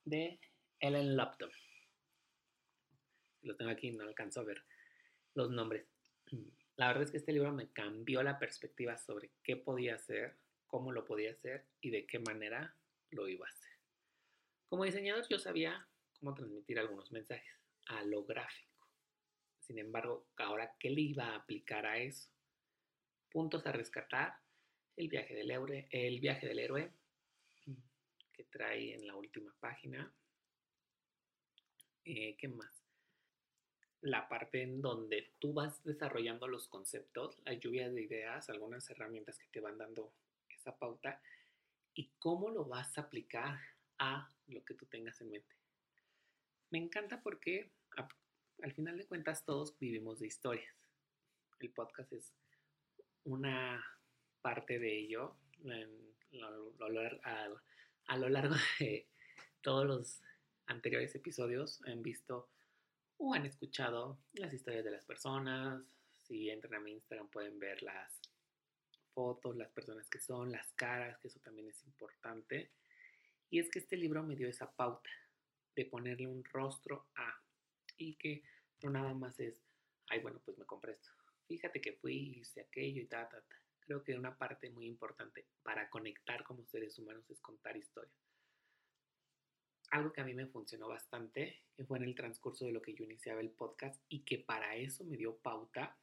de 0.05 0.39
Ellen 0.79 1.17
Lupton. 1.17 1.49
Lo 3.41 3.55
tengo 3.55 3.71
aquí, 3.71 3.91
no 3.91 4.03
alcanzo 4.03 4.41
a 4.41 4.43
ver 4.43 4.63
los 5.33 5.49
nombres. 5.49 5.87
La 6.75 6.87
verdad 6.87 7.03
es 7.03 7.11
que 7.11 7.17
este 7.17 7.33
libro 7.33 7.51
me 7.51 7.71
cambió 7.71 8.21
la 8.21 8.37
perspectiva 8.37 8.97
sobre 8.99 9.31
qué 9.41 9.57
podía 9.57 9.95
hacer, 9.95 10.37
cómo 10.67 10.91
lo 10.91 11.03
podía 11.03 11.31
hacer 11.31 11.65
y 11.81 11.89
de 11.89 12.05
qué 12.05 12.19
manera 12.19 12.75
lo 13.09 13.27
iba 13.27 13.47
a 13.47 13.49
hacer. 13.49 13.71
Como 14.69 14.83
diseñador 14.83 15.27
yo 15.27 15.39
sabía 15.39 15.87
cómo 16.19 16.33
transmitir 16.33 16.79
algunos 16.79 17.12
mensajes 17.12 17.53
a 17.88 18.03
lo 18.03 18.25
gráfico. 18.25 18.88
Sin 19.59 19.79
embargo, 19.79 20.27
ahora, 20.38 20.75
¿qué 20.79 20.89
le 20.89 21.01
iba 21.01 21.25
a 21.25 21.36
aplicar 21.36 21.86
a 21.86 21.97
eso? 21.97 22.29
puntos 23.38 23.65
a 23.67 23.71
rescatar, 23.71 24.33
el 24.95 25.09
viaje 25.09 25.36
del 25.36 25.51
héroe, 25.51 25.88
héroe 25.91 26.91
que 28.33 28.43
trae 28.45 28.95
en 28.95 29.05
la 29.05 29.15
última 29.15 29.53
página. 29.59 30.12
Eh, 32.03 32.36
¿Qué 32.38 32.47
más? 32.47 32.71
La 34.01 34.27
parte 34.27 34.62
en 34.62 34.81
donde 34.81 35.33
tú 35.39 35.53
vas 35.53 35.83
desarrollando 35.83 36.47
los 36.47 36.67
conceptos, 36.67 37.39
la 37.45 37.53
lluvia 37.53 37.89
de 37.89 38.01
ideas, 38.01 38.50
algunas 38.50 38.89
herramientas 38.89 39.38
que 39.38 39.47
te 39.51 39.59
van 39.59 39.77
dando 39.77 40.13
esa 40.50 40.77
pauta 40.77 41.21
y 41.93 42.12
cómo 42.19 42.50
lo 42.50 42.65
vas 42.65 42.97
a 42.97 43.01
aplicar 43.01 43.59
a 44.00 44.31
lo 44.47 44.63
que 44.63 44.75
tú 44.75 44.86
tengas 44.86 45.19
en 45.21 45.31
mente. 45.31 45.55
Me 46.69 46.79
encanta 46.79 47.21
porque 47.21 47.71
al 48.62 48.74
final 48.74 48.97
de 48.97 49.07
cuentas 49.07 49.45
todos 49.45 49.77
vivimos 49.79 50.19
de 50.19 50.27
historias. 50.27 50.75
El 51.59 51.71
podcast 51.71 52.12
es 52.12 52.33
una 53.24 53.81
parte 54.41 54.77
de 54.77 55.00
ello 55.00 55.38
a, 58.07 58.17
lo 58.17 58.29
largo 58.29 58.55
de 58.79 59.07
todos 59.62 59.86
los 59.86 60.21
anteriores 60.65 61.15
episodios 61.15 61.81
han 61.86 62.03
visto 62.03 62.50
o 63.17 63.33
han 63.33 63.45
escuchado 63.45 64.19
las 64.33 64.53
historias 64.53 64.83
de 64.83 64.91
las 64.91 65.05
personas. 65.05 65.81
Si 66.25 66.50
entran 66.50 66.75
a 66.75 66.79
mi 66.81 66.91
Instagram 66.91 67.29
pueden 67.29 67.59
ver 67.59 67.81
las 67.81 68.19
fotos, 69.13 69.55
las 69.55 69.71
personas 69.71 70.09
que 70.09 70.19
son, 70.19 70.51
las 70.51 70.74
caras, 70.74 71.17
que 71.19 71.29
eso 71.29 71.39
también 71.39 71.69
es 71.69 71.81
importante. 71.86 72.71
Y 73.50 73.59
es 73.59 73.69
que 73.69 73.79
este 73.79 73.95
libro 73.95 74.21
me 74.21 74.36
dio 74.36 74.50
esa 74.50 74.69
pauta 74.69 75.09
de 75.77 75.86
ponerle 75.86 76.27
un 76.27 76.43
rostro 76.43 77.05
a 77.15 77.39
y 77.98 78.15
que 78.15 78.43
no 78.81 78.89
nada 78.89 79.13
más 79.13 79.39
es, 79.39 79.63
ay, 80.10 80.19
bueno, 80.19 80.41
pues 80.43 80.57
me 80.57 80.65
compré 80.65 80.93
esto. 80.93 81.10
Fíjate 81.48 81.79
que 81.79 81.93
fui, 81.93 82.39
hice 82.39 82.62
aquello 82.62 83.01
y 83.01 83.05
ta, 83.05 83.29
ta, 83.29 83.41
ta. 83.41 83.55
Creo 83.79 84.03
que 84.03 84.15
una 84.15 84.38
parte 84.38 84.69
muy 84.69 84.88
importante 84.88 85.46
para 85.63 85.89
conectar 85.89 86.43
como 86.43 86.65
seres 86.65 86.98
humanos 86.98 87.29
es 87.29 87.39
contar 87.39 87.77
historias. 87.77 88.13
Algo 89.91 90.12
que 90.12 90.22
a 90.22 90.25
mí 90.25 90.34
me 90.34 90.48
funcionó 90.48 90.89
bastante, 90.89 91.63
que 91.74 91.86
fue 91.86 91.98
en 92.00 92.03
el 92.03 92.15
transcurso 92.15 92.65
de 92.65 92.74
lo 92.74 92.81
que 92.81 92.93
yo 92.93 93.05
iniciaba 93.05 93.39
el 93.39 93.51
podcast 93.51 94.03
y 94.10 94.24
que 94.24 94.39
para 94.39 94.75
eso 94.75 95.05
me 95.05 95.15
dio 95.15 95.38
pauta, 95.38 95.98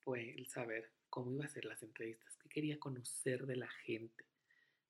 fue 0.00 0.30
el 0.30 0.46
saber 0.46 0.92
cómo 1.10 1.32
iba 1.32 1.44
a 1.44 1.48
ser 1.48 1.66
las 1.66 1.82
entrevistas, 1.82 2.36
qué 2.36 2.48
quería 2.48 2.78
conocer 2.78 3.46
de 3.46 3.56
la 3.56 3.68
gente, 3.68 4.24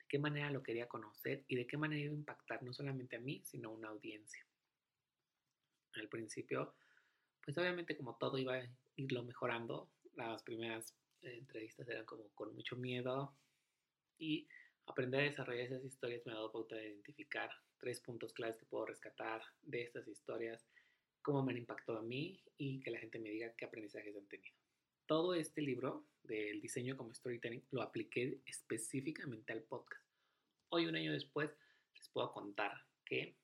qué 0.08 0.18
manera 0.18 0.50
lo 0.50 0.62
quería 0.62 0.88
conocer 0.88 1.44
y 1.48 1.56
de 1.56 1.66
qué 1.66 1.76
manera 1.76 2.00
iba 2.00 2.12
a 2.12 2.16
impactar 2.16 2.62
no 2.62 2.72
solamente 2.72 3.16
a 3.16 3.20
mí, 3.20 3.42
sino 3.44 3.68
a 3.68 3.72
una 3.72 3.88
audiencia. 3.88 4.46
Al 5.94 6.08
principio, 6.08 6.74
pues 7.42 7.56
obviamente 7.58 7.96
como 7.96 8.16
todo 8.16 8.38
iba 8.38 8.54
a 8.54 8.68
irlo 8.96 9.22
mejorando, 9.22 9.90
las 10.14 10.42
primeras 10.42 10.94
eh, 11.22 11.36
entrevistas 11.38 11.88
eran 11.88 12.04
como 12.04 12.28
con 12.34 12.54
mucho 12.54 12.76
miedo 12.76 13.34
y 14.18 14.48
aprender 14.86 15.20
a 15.20 15.24
desarrollar 15.24 15.66
esas 15.66 15.84
historias 15.84 16.24
me 16.24 16.32
ha 16.32 16.36
dado 16.36 16.52
pauta 16.52 16.76
de 16.76 16.88
identificar 16.88 17.50
tres 17.78 18.00
puntos 18.00 18.32
claves 18.32 18.56
que 18.56 18.66
puedo 18.66 18.86
rescatar 18.86 19.42
de 19.62 19.82
estas 19.82 20.08
historias, 20.08 20.66
cómo 21.22 21.42
me 21.42 21.52
han 21.52 21.58
impactado 21.58 21.98
a 21.98 22.02
mí 22.02 22.42
y 22.56 22.80
que 22.80 22.90
la 22.90 22.98
gente 22.98 23.18
me 23.18 23.30
diga 23.30 23.54
qué 23.56 23.64
aprendizajes 23.64 24.16
han 24.16 24.26
tenido. 24.26 24.56
Todo 25.06 25.34
este 25.34 25.62
libro 25.62 26.04
del 26.24 26.60
diseño 26.60 26.96
como 26.96 27.14
storytelling 27.14 27.64
lo 27.70 27.82
apliqué 27.82 28.40
específicamente 28.44 29.52
al 29.52 29.62
podcast. 29.62 30.04
Hoy, 30.70 30.86
un 30.86 30.96
año 30.96 31.12
después, 31.12 31.56
les 31.94 32.08
puedo 32.08 32.32
contar 32.32 32.72
que 33.04 33.36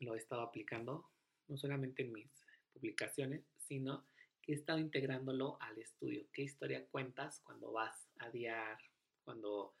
lo 0.00 0.16
he 0.16 0.18
estado 0.18 0.42
aplicando 0.42 1.08
no 1.46 1.56
solamente 1.56 2.02
en 2.02 2.12
mis 2.12 2.44
publicaciones, 2.72 3.44
sino 3.56 4.04
que 4.42 4.50
he 4.50 4.54
estado 4.56 4.80
integrándolo 4.80 5.58
al 5.60 5.78
estudio. 5.78 6.26
¿Qué 6.32 6.42
historia 6.42 6.84
cuentas 6.88 7.40
cuando 7.42 7.70
vas 7.70 8.08
a 8.18 8.28
diar, 8.30 8.76
cuando 9.22 9.76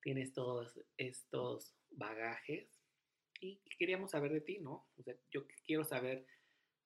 tienes 0.00 0.32
todos 0.32 0.80
estos 0.96 1.74
bagajes? 1.90 2.80
Y 3.38 3.60
queríamos 3.78 4.12
saber 4.12 4.32
de 4.32 4.40
ti, 4.40 4.60
¿no? 4.60 4.88
Yo 5.30 5.46
quiero 5.66 5.84
saber 5.84 6.26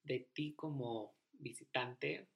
de 0.03 0.29
ti 0.35 0.53
como 0.55 1.15
visitante, 1.33 2.29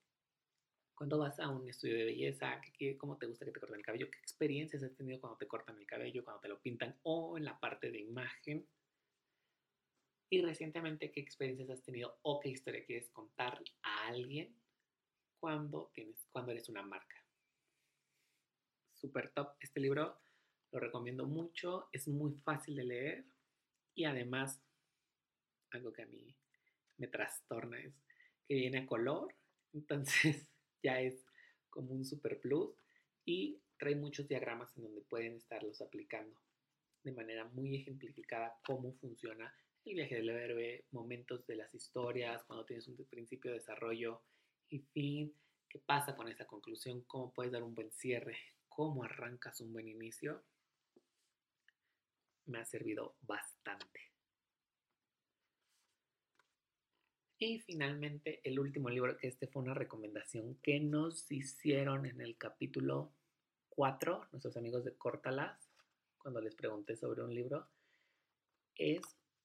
cuando 0.98 1.16
vas 1.16 1.38
a 1.38 1.48
un 1.48 1.68
estudio 1.68 1.96
de 1.96 2.06
belleza, 2.06 2.60
¿qué, 2.76 2.98
cómo 2.98 3.16
te 3.16 3.26
gusta 3.26 3.44
que 3.44 3.52
te 3.52 3.60
corten 3.60 3.78
el 3.78 3.84
cabello, 3.84 4.10
qué 4.10 4.18
experiencias 4.18 4.82
has 4.82 4.96
tenido 4.96 5.20
cuando 5.20 5.38
te 5.38 5.46
cortan 5.46 5.78
el 5.78 5.86
cabello, 5.86 6.24
cuando 6.24 6.40
te 6.40 6.48
lo 6.48 6.60
pintan 6.60 6.98
o 7.04 7.38
en 7.38 7.44
la 7.44 7.60
parte 7.60 7.92
de 7.92 8.00
imagen. 8.00 8.66
Y 10.28 10.42
recientemente, 10.42 11.12
¿qué 11.12 11.20
experiencias 11.20 11.70
has 11.70 11.84
tenido 11.84 12.18
o 12.22 12.40
qué 12.40 12.48
historia 12.48 12.84
quieres 12.84 13.08
contar 13.10 13.62
a 13.82 14.08
alguien 14.08 14.52
cuando, 15.38 15.92
tienes, 15.94 16.26
cuando 16.32 16.50
eres 16.50 16.68
una 16.68 16.82
marca? 16.82 17.24
Super 18.94 19.30
top. 19.30 19.50
Este 19.60 19.78
libro 19.78 20.18
lo 20.72 20.80
recomiendo 20.80 21.26
mucho, 21.26 21.88
es 21.92 22.08
muy 22.08 22.34
fácil 22.38 22.74
de 22.74 22.84
leer 22.84 23.24
y 23.94 24.04
además, 24.04 24.60
algo 25.70 25.92
que 25.92 26.02
a 26.02 26.06
mí 26.06 26.34
me 26.96 27.06
trastorna 27.06 27.78
es 27.78 27.94
que 28.48 28.54
viene 28.54 28.78
a 28.78 28.86
color, 28.86 29.32
entonces 29.72 30.48
ya 30.82 31.00
es 31.00 31.24
como 31.70 31.92
un 31.92 32.04
super 32.04 32.40
plus 32.40 32.74
y 33.24 33.60
trae 33.78 33.94
muchos 33.94 34.28
diagramas 34.28 34.76
en 34.76 34.84
donde 34.84 35.02
pueden 35.02 35.36
estarlos 35.36 35.80
aplicando 35.80 36.38
de 37.04 37.12
manera 37.12 37.44
muy 37.44 37.76
ejemplificada 37.76 38.58
cómo 38.64 38.92
funciona 38.94 39.54
el 39.84 39.94
viaje 39.94 40.16
del 40.16 40.28
héroe, 40.28 40.84
momentos 40.90 41.46
de 41.46 41.56
las 41.56 41.74
historias, 41.74 42.44
cuando 42.44 42.66
tienes 42.66 42.86
un 42.88 42.96
principio, 43.06 43.52
desarrollo 43.52 44.22
y 44.68 44.80
fin, 44.80 45.34
qué 45.68 45.78
pasa 45.78 46.14
con 46.14 46.28
esa 46.28 46.46
conclusión, 46.46 47.02
cómo 47.02 47.32
puedes 47.32 47.52
dar 47.52 47.62
un 47.62 47.74
buen 47.74 47.90
cierre, 47.92 48.36
cómo 48.68 49.04
arrancas 49.04 49.60
un 49.60 49.72
buen 49.72 49.88
inicio, 49.88 50.44
me 52.46 52.58
ha 52.58 52.64
servido 52.64 53.16
bastante. 53.22 54.00
Y 57.40 57.60
finalmente, 57.60 58.40
el 58.42 58.58
último 58.58 58.90
libro, 58.90 59.16
que 59.16 59.28
este 59.28 59.46
fue 59.46 59.62
una 59.62 59.72
recomendación 59.72 60.56
que 60.56 60.80
nos 60.80 61.30
hicieron 61.30 62.04
en 62.04 62.20
el 62.20 62.36
capítulo 62.36 63.12
4, 63.68 64.26
nuestros 64.32 64.56
amigos 64.56 64.84
de 64.84 64.96
Cortalas, 64.96 65.70
cuando 66.18 66.40
les 66.40 66.56
pregunté 66.56 66.96
sobre 66.96 67.22
un 67.22 67.32
libro, 67.32 67.68
es 68.74 69.02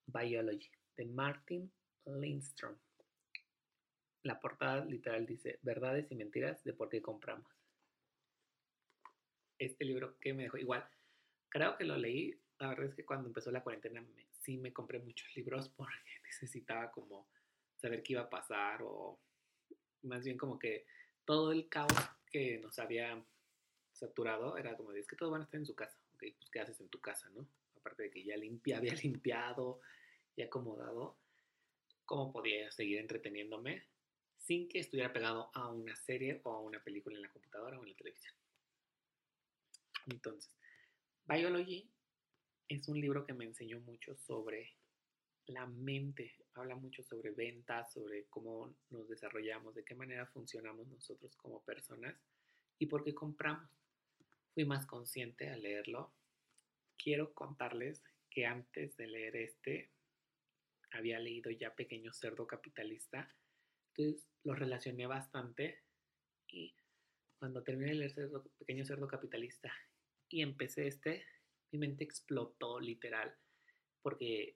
Biology, 0.07 0.71
de 0.97 1.05
Martin 1.05 1.71
Lindstrom. 2.05 2.75
La 4.23 4.39
portada 4.39 4.83
literal 4.85 5.27
dice, 5.27 5.59
verdades 5.62 6.12
y 6.12 6.15
mentiras 6.15 6.63
de 6.63 6.73
por 6.73 6.89
qué 6.89 7.00
compramos. 7.00 7.51
Este 9.59 9.85
libro 9.85 10.17
que 10.19 10.33
me 10.33 10.43
dejó 10.43 10.57
igual, 10.57 10.83
creo 11.47 11.77
que 11.77 11.83
lo 11.83 11.95
leí, 11.95 12.33
la 12.57 12.69
verdad 12.69 12.85
es 12.85 12.95
que 12.95 13.05
cuando 13.05 13.27
empezó 13.27 13.51
la 13.51 13.62
cuarentena 13.62 14.03
sí 14.41 14.57
me 14.57 14.73
compré 14.73 14.97
muchos 14.97 15.27
libros 15.35 15.69
porque 15.69 15.93
necesitaba 16.23 16.89
como 16.89 17.27
saber 17.83 18.01
qué 18.01 18.13
iba 18.13 18.21
a 18.21 18.29
pasar 18.29 18.81
o 18.81 19.19
más 20.03 20.23
bien 20.23 20.37
como 20.37 20.57
que 20.57 20.85
todo 21.25 21.51
el 21.51 21.67
caos 21.67 21.91
que 22.31 22.57
nos 22.59 22.79
había 22.79 23.21
saturado 23.91 24.57
era 24.57 24.77
como, 24.77 24.93
es 24.93 25.05
que 25.05 25.17
todos 25.17 25.33
van 25.33 25.41
a 25.41 25.43
estar 25.43 25.59
en 25.59 25.65
su 25.65 25.75
casa, 25.75 25.97
pues 26.17 26.33
¿qué 26.49 26.59
haces 26.61 26.79
en 26.79 26.87
tu 26.87 27.01
casa, 27.01 27.29
no? 27.31 27.45
Aparte 27.75 28.03
de 28.03 28.09
que 28.09 28.23
ya 28.23 28.37
limpia, 28.37 28.77
había 28.77 28.93
limpiado 29.03 29.81
y 30.37 30.43
acomodado, 30.43 31.17
¿cómo 32.05 32.31
podía 32.31 32.71
seguir 32.71 32.99
entreteniéndome 32.99 33.83
sin 34.37 34.69
que 34.69 34.79
estuviera 34.79 35.11
pegado 35.11 35.51
a 35.53 35.69
una 35.69 35.95
serie 35.97 36.39
o 36.43 36.53
a 36.53 36.61
una 36.61 36.81
película 36.81 37.17
en 37.17 37.23
la 37.23 37.29
computadora 37.29 37.77
o 37.77 37.83
en 37.83 37.89
la 37.89 37.97
televisión? 37.97 38.33
Entonces, 40.07 40.49
Biology 41.25 41.91
es 42.69 42.87
un 42.87 43.01
libro 43.01 43.25
que 43.25 43.33
me 43.33 43.43
enseñó 43.43 43.81
mucho 43.81 44.15
sobre 44.15 44.73
la 45.47 45.65
mente, 45.65 46.33
habla 46.55 46.75
mucho 46.75 47.03
sobre 47.03 47.31
ventas, 47.31 47.91
sobre 47.93 48.25
cómo 48.25 48.75
nos 48.89 49.07
desarrollamos, 49.07 49.75
de 49.75 49.83
qué 49.83 49.95
manera 49.95 50.25
funcionamos 50.27 50.88
nosotros 50.88 51.36
como 51.36 51.63
personas 51.63 52.15
y 52.79 52.86
por 52.86 53.03
qué 53.03 53.13
compramos. 53.13 53.69
Fui 54.53 54.65
más 54.65 54.86
consciente 54.86 55.50
al 55.50 55.63
leerlo. 55.63 56.13
Quiero 56.98 57.33
contarles 57.33 58.03
que 58.29 58.45
antes 58.45 58.95
de 58.98 59.07
leer 59.07 59.36
este, 59.36 59.91
había 60.91 61.19
leído 61.19 61.51
ya 61.51 61.75
Pequeño 61.75 62.13
Cerdo 62.13 62.45
Capitalista, 62.48 63.33
entonces 63.89 64.27
lo 64.43 64.55
relacioné 64.55 65.07
bastante 65.07 65.83
y 66.48 66.75
cuando 67.38 67.63
terminé 67.63 67.91
de 67.91 67.98
leer 67.98 68.31
Pequeño 68.57 68.86
Cerdo 68.86 69.07
Capitalista 69.07 69.72
y 70.29 70.41
empecé 70.41 70.88
este, 70.88 71.25
mi 71.72 71.79
mente 71.79 72.03
explotó 72.03 72.79
literal, 72.79 73.36
porque 74.01 74.55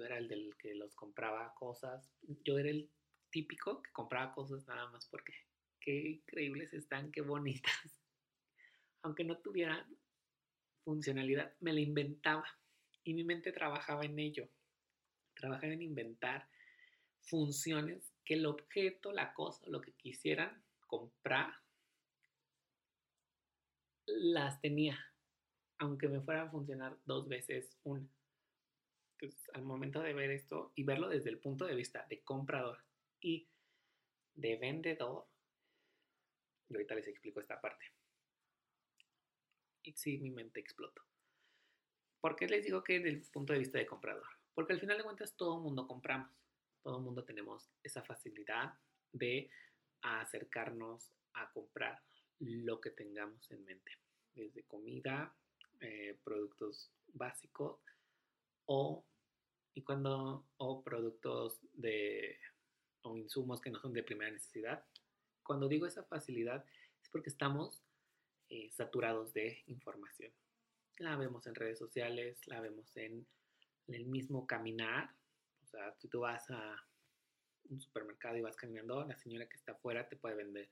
yo 0.00 0.06
era 0.06 0.16
el 0.16 0.28
del 0.28 0.56
que 0.56 0.74
los 0.74 0.94
compraba 0.94 1.52
cosas. 1.54 2.10
Yo 2.42 2.58
era 2.58 2.70
el 2.70 2.90
típico 3.30 3.82
que 3.82 3.92
compraba 3.92 4.32
cosas 4.32 4.66
nada 4.66 4.90
más 4.90 5.06
porque 5.06 5.34
qué 5.78 5.92
increíbles 5.92 6.72
están, 6.72 7.12
qué 7.12 7.20
bonitas. 7.20 7.72
Aunque 9.02 9.24
no 9.24 9.38
tuvieran 9.38 9.86
funcionalidad, 10.84 11.54
me 11.60 11.74
la 11.74 11.80
inventaba 11.80 12.46
y 13.04 13.12
mi 13.12 13.24
mente 13.24 13.52
trabajaba 13.52 14.04
en 14.04 14.18
ello. 14.18 14.48
Trabajaba 15.34 15.72
en 15.72 15.82
inventar 15.82 16.48
funciones 17.20 18.14
que 18.24 18.34
el 18.34 18.46
objeto, 18.46 19.12
la 19.12 19.34
cosa, 19.34 19.66
lo 19.68 19.82
que 19.82 19.92
quisieran 19.92 20.64
comprar, 20.86 21.52
las 24.06 24.60
tenía, 24.60 24.98
aunque 25.78 26.08
me 26.08 26.20
fuera 26.20 26.42
a 26.42 26.50
funcionar 26.50 26.98
dos 27.04 27.28
veces 27.28 27.76
una. 27.84 28.08
Entonces, 29.20 29.50
al 29.52 29.62
momento 29.62 30.00
de 30.00 30.14
ver 30.14 30.30
esto 30.30 30.72
y 30.74 30.84
verlo 30.84 31.08
desde 31.08 31.28
el 31.28 31.38
punto 31.38 31.66
de 31.66 31.74
vista 31.74 32.06
de 32.08 32.22
comprador 32.22 32.82
y 33.20 33.48
de 34.34 34.56
vendedor, 34.56 35.26
y 36.68 36.74
ahorita 36.74 36.94
les 36.94 37.08
explico 37.08 37.40
esta 37.40 37.60
parte. 37.60 37.84
Y 39.82 39.92
sí, 39.92 40.18
mi 40.18 40.30
mente 40.30 40.60
explotó. 40.60 41.02
¿Por 42.20 42.36
qué 42.36 42.46
les 42.46 42.64
digo 42.64 42.82
que 42.82 42.98
desde 43.00 43.18
el 43.18 43.30
punto 43.30 43.52
de 43.52 43.58
vista 43.58 43.78
de 43.78 43.86
comprador? 43.86 44.26
Porque 44.54 44.72
al 44.72 44.80
final 44.80 44.96
de 44.96 45.04
cuentas 45.04 45.36
todo 45.36 45.56
el 45.56 45.62
mundo 45.62 45.86
compramos. 45.86 46.30
Todo 46.82 46.98
el 46.98 47.04
mundo 47.04 47.24
tenemos 47.24 47.70
esa 47.82 48.02
facilidad 48.02 48.74
de 49.12 49.50
acercarnos 50.00 51.12
a 51.34 51.50
comprar 51.52 52.02
lo 52.38 52.80
que 52.80 52.90
tengamos 52.90 53.50
en 53.50 53.64
mente. 53.64 53.92
Desde 54.34 54.62
comida, 54.64 55.34
eh, 55.80 56.18
productos 56.24 56.90
básicos 57.12 57.80
o 58.66 59.04
y 59.74 59.82
cuando, 59.82 60.48
o 60.56 60.82
productos 60.82 61.60
de, 61.72 62.38
o 63.02 63.16
insumos 63.16 63.60
que 63.60 63.70
no 63.70 63.80
son 63.80 63.92
de 63.92 64.02
primera 64.02 64.30
necesidad. 64.30 64.84
Cuando 65.42 65.68
digo 65.68 65.86
esa 65.86 66.04
facilidad 66.04 66.64
es 67.02 67.08
porque 67.08 67.30
estamos 67.30 67.82
eh, 68.48 68.70
saturados 68.72 69.32
de 69.32 69.62
información. 69.66 70.32
La 70.98 71.16
vemos 71.16 71.46
en 71.46 71.54
redes 71.54 71.78
sociales, 71.78 72.46
la 72.46 72.60
vemos 72.60 72.96
en, 72.96 73.26
el 73.88 74.06
mismo 74.06 74.46
caminar. 74.46 75.12
O 75.64 75.66
sea, 75.66 75.92
si 75.98 76.08
tú 76.08 76.20
vas 76.20 76.48
a 76.50 76.76
un 77.70 77.80
supermercado 77.80 78.36
y 78.36 78.40
vas 78.40 78.56
caminando, 78.56 79.04
la 79.04 79.16
señora 79.16 79.48
que 79.48 79.56
está 79.56 79.72
afuera 79.72 80.08
te 80.08 80.16
puede 80.16 80.36
vender 80.36 80.70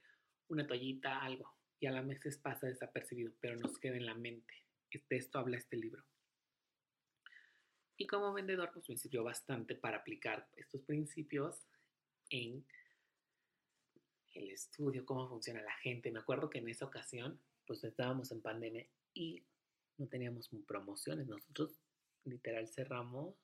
una 0.49 0.67
toallita, 0.67 1.21
algo, 1.21 1.53
y 1.81 1.87
a 1.87 1.93
la 1.93 2.03
veces 2.03 2.39
pasa 2.39 2.67
desapercibido, 2.67 3.33
pero 3.41 3.57
nos 3.57 3.79
queda 3.79 3.97
en 3.97 4.07
la 4.07 4.15
mente. 4.15 4.55
De 4.91 5.17
esto 5.17 5.39
habla 5.39 5.57
este 5.57 5.77
libro. 5.77 6.05
Y 8.01 8.07
como 8.07 8.33
vendedor, 8.33 8.71
pues 8.73 8.89
me 8.89 8.97
sirvió 8.97 9.25
bastante 9.25 9.75
para 9.75 9.99
aplicar 9.99 10.49
estos 10.57 10.83
principios 10.83 11.67
en 12.31 12.65
el 14.35 14.51
estudio, 14.51 15.05
cómo 15.05 15.29
funciona 15.29 15.61
la 15.63 15.75
gente. 15.79 16.13
Me 16.13 16.21
acuerdo 16.21 16.49
que 16.49 16.59
en 16.59 16.69
esa 16.69 16.85
ocasión, 16.85 17.41
pues 17.67 17.83
estábamos 17.83 18.31
en 18.31 18.41
pandemia 18.41 18.87
y 19.15 19.45
no 19.97 20.07
teníamos 20.07 20.49
promociones. 20.65 21.27
Nosotros 21.27 21.81
literal 22.25 22.69
cerramos 22.69 23.35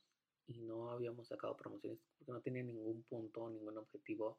y 0.46 0.60
no 0.60 0.90
habíamos 0.90 1.26
sacado 1.26 1.56
promociones 1.56 1.98
porque 2.16 2.32
no 2.32 2.40
tenía 2.40 2.62
ningún 2.62 3.02
punto, 3.02 3.50
ningún 3.50 3.76
objetivo 3.76 4.38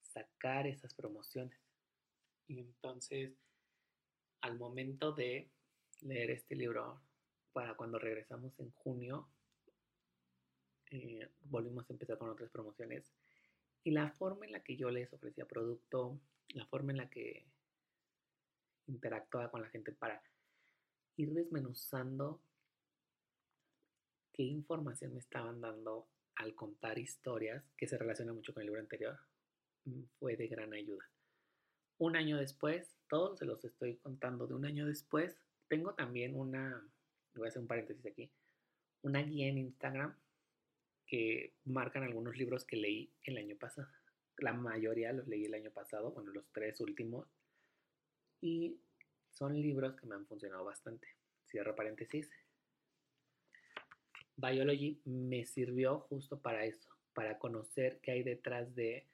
sacar 0.00 0.68
esas 0.68 0.94
promociones. 0.94 1.58
Y 2.46 2.60
entonces, 2.60 3.32
al 4.42 4.56
momento 4.58 5.10
de 5.10 5.50
leer 6.02 6.30
este 6.30 6.54
libro, 6.54 7.02
para 7.54 7.74
cuando 7.76 7.98
regresamos 7.98 8.52
en 8.58 8.70
junio, 8.72 9.28
eh, 10.90 11.30
volvimos 11.44 11.88
a 11.88 11.92
empezar 11.92 12.18
con 12.18 12.28
otras 12.28 12.50
promociones. 12.50 13.10
Y 13.84 13.92
la 13.92 14.10
forma 14.10 14.44
en 14.44 14.52
la 14.52 14.62
que 14.62 14.76
yo 14.76 14.90
les 14.90 15.10
ofrecía 15.12 15.46
producto, 15.46 16.20
la 16.48 16.66
forma 16.66 16.92
en 16.92 16.98
la 16.98 17.08
que 17.08 17.46
interactuaba 18.86 19.50
con 19.50 19.62
la 19.62 19.68
gente 19.68 19.92
para 19.92 20.22
ir 21.16 21.32
desmenuzando 21.32 22.40
qué 24.32 24.42
información 24.42 25.14
me 25.14 25.20
estaban 25.20 25.60
dando 25.60 26.08
al 26.34 26.56
contar 26.56 26.98
historias, 26.98 27.64
que 27.76 27.86
se 27.86 27.96
relaciona 27.96 28.32
mucho 28.32 28.52
con 28.52 28.62
el 28.62 28.66
libro 28.66 28.80
anterior, 28.80 29.16
mm, 29.84 30.02
fue 30.18 30.36
de 30.36 30.48
gran 30.48 30.72
ayuda. 30.72 31.08
Un 31.98 32.16
año 32.16 32.36
después, 32.36 32.96
todos 33.08 33.38
se 33.38 33.44
los 33.44 33.64
estoy 33.64 33.96
contando 33.98 34.48
de 34.48 34.54
un 34.54 34.64
año 34.64 34.86
después, 34.86 35.36
tengo 35.68 35.94
también 35.94 36.36
una, 36.36 36.84
voy 37.38 37.46
a 37.46 37.50
hacer 37.50 37.62
un 37.62 37.68
paréntesis 37.68 38.04
aquí, 38.06 38.30
una 39.02 39.22
guía 39.22 39.48
en 39.48 39.58
Instagram 39.58 40.16
que 41.06 41.54
marcan 41.64 42.02
algunos 42.02 42.36
libros 42.36 42.64
que 42.64 42.76
leí 42.76 43.12
el 43.24 43.36
año 43.36 43.56
pasado. 43.56 43.88
La 44.38 44.52
mayoría 44.52 45.12
los 45.12 45.28
leí 45.28 45.44
el 45.44 45.54
año 45.54 45.70
pasado, 45.70 46.10
bueno, 46.12 46.32
los 46.32 46.50
tres 46.52 46.80
últimos. 46.80 47.28
Y 48.40 48.80
son 49.30 49.60
libros 49.60 49.94
que 49.96 50.06
me 50.06 50.14
han 50.14 50.26
funcionado 50.26 50.64
bastante. 50.64 51.06
Cierro 51.46 51.74
paréntesis. 51.74 52.30
Biology 54.36 55.00
me 55.04 55.44
sirvió 55.44 56.00
justo 56.00 56.40
para 56.40 56.64
eso, 56.64 56.90
para 57.12 57.38
conocer 57.38 58.00
qué 58.00 58.10
hay 58.12 58.22
detrás 58.22 58.74
de 58.74 59.06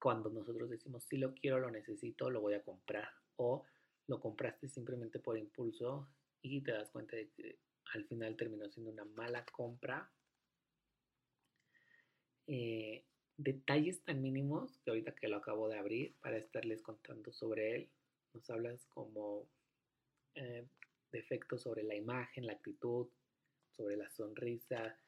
cuando 0.00 0.30
nosotros 0.30 0.70
decimos, 0.70 1.04
si 1.04 1.16
lo 1.16 1.34
quiero, 1.34 1.58
lo 1.58 1.70
necesito, 1.70 2.30
lo 2.30 2.40
voy 2.40 2.54
a 2.54 2.62
comprar. 2.62 3.08
O 3.36 3.64
lo 4.08 4.20
compraste 4.20 4.68
simplemente 4.68 5.20
por 5.20 5.38
impulso 5.38 6.08
y 6.42 6.62
te 6.62 6.72
das 6.72 6.90
cuenta 6.90 7.16
de 7.16 7.30
que 7.30 7.58
al 7.94 8.04
final 8.06 8.36
terminó 8.36 8.68
siendo 8.68 8.90
una 8.92 9.04
mala 9.04 9.44
compra. 9.46 10.10
Eh, 12.46 13.04
detalles 13.36 14.02
tan 14.04 14.22
mínimos 14.22 14.78
que 14.78 14.90
ahorita 14.90 15.14
que 15.14 15.28
lo 15.28 15.36
acabo 15.36 15.68
de 15.68 15.78
abrir 15.78 16.16
para 16.20 16.38
estarles 16.38 16.82
contando 16.82 17.32
sobre 17.32 17.76
él, 17.76 17.90
nos 18.32 18.48
hablas 18.50 18.86
como 18.86 19.48
eh, 20.34 20.66
defectos 21.12 21.62
sobre 21.62 21.82
la 21.82 21.94
imagen, 21.94 22.46
la 22.46 22.52
actitud, 22.52 23.08
sobre 23.70 23.96
la 23.96 24.10
sonrisa, 24.10 24.98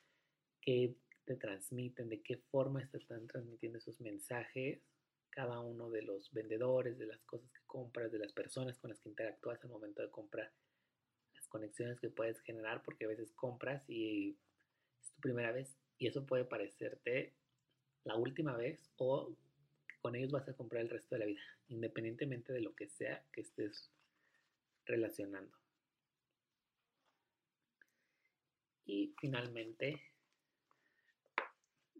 qué 0.60 0.96
te 1.24 1.36
transmiten, 1.36 2.08
de 2.08 2.22
qué 2.22 2.38
forma 2.50 2.86
se 2.86 2.98
están 2.98 3.26
transmitiendo 3.26 3.78
esos 3.78 4.00
mensajes, 4.00 4.82
cada 5.30 5.60
uno 5.60 5.90
de 5.90 6.02
los 6.02 6.32
vendedores, 6.32 6.98
de 6.98 7.06
las 7.06 7.22
cosas 7.24 7.50
que 7.52 7.60
compras, 7.66 8.10
de 8.10 8.18
las 8.18 8.32
personas 8.32 8.78
con 8.78 8.90
las 8.90 9.00
que 9.00 9.08
interactúas 9.08 9.62
al 9.62 9.70
momento 9.70 10.02
de 10.02 10.10
comprar, 10.10 10.52
conexiones 11.50 12.00
que 12.00 12.08
puedes 12.08 12.40
generar, 12.40 12.82
porque 12.82 13.04
a 13.04 13.08
veces 13.08 13.32
compras 13.32 13.84
y 13.88 14.38
es 15.00 15.12
tu 15.12 15.20
primera 15.20 15.52
vez 15.52 15.76
y 15.98 16.06
eso 16.06 16.24
puede 16.24 16.44
parecerte 16.44 17.34
la 18.04 18.16
última 18.16 18.56
vez 18.56 18.90
o 18.96 19.36
con 20.00 20.16
ellos 20.16 20.32
vas 20.32 20.48
a 20.48 20.54
comprar 20.54 20.82
el 20.82 20.88
resto 20.88 21.14
de 21.14 21.18
la 21.18 21.26
vida, 21.26 21.42
independientemente 21.68 22.54
de 22.54 22.62
lo 22.62 22.74
que 22.74 22.88
sea 22.88 23.22
que 23.32 23.42
estés 23.42 23.90
relacionando. 24.86 25.54
Y 28.86 29.14
finalmente, 29.20 30.02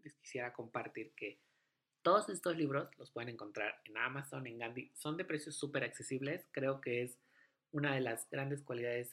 les 0.03 0.15
quisiera 0.15 0.51
compartir 0.51 1.13
que 1.13 1.39
todos 2.01 2.29
estos 2.29 2.57
libros 2.57 2.89
los 2.97 3.11
pueden 3.11 3.29
encontrar 3.29 3.79
en 3.85 3.97
Amazon, 3.97 4.47
en 4.47 4.57
Gandhi. 4.57 4.91
Son 4.95 5.15
de 5.15 5.23
precios 5.23 5.55
súper 5.55 5.83
accesibles. 5.83 6.47
Creo 6.51 6.81
que 6.81 7.03
es 7.03 7.19
una 7.71 7.93
de 7.93 8.01
las 8.01 8.27
grandes 8.29 8.63
cualidades 8.63 9.11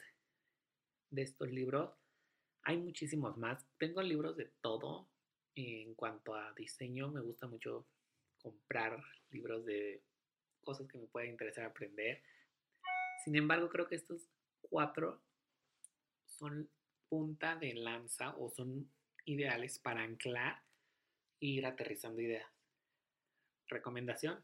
de 1.09 1.23
estos 1.23 1.49
libros. 1.51 1.91
Hay 2.63 2.77
muchísimos 2.77 3.37
más. 3.37 3.65
Tengo 3.77 4.01
libros 4.01 4.37
de 4.37 4.45
todo. 4.61 5.09
En 5.55 5.93
cuanto 5.95 6.35
a 6.35 6.53
diseño, 6.53 7.09
me 7.09 7.21
gusta 7.21 7.47
mucho 7.47 7.85
comprar 8.37 9.03
libros 9.31 9.65
de 9.65 10.01
cosas 10.61 10.87
que 10.87 10.97
me 10.97 11.07
pueden 11.07 11.31
interesar 11.31 11.65
aprender. 11.65 12.23
Sin 13.25 13.35
embargo, 13.35 13.69
creo 13.69 13.87
que 13.87 13.95
estos 13.95 14.29
cuatro 14.61 15.21
son 16.25 16.69
punta 17.09 17.55
de 17.55 17.73
lanza 17.73 18.35
o 18.37 18.49
son 18.49 18.89
ideales 19.25 19.79
para 19.79 20.03
anclar 20.03 20.63
e 21.41 21.47
ir 21.47 21.65
aterrizando 21.65 22.21
ideas. 22.21 22.49
Recomendación, 23.67 24.43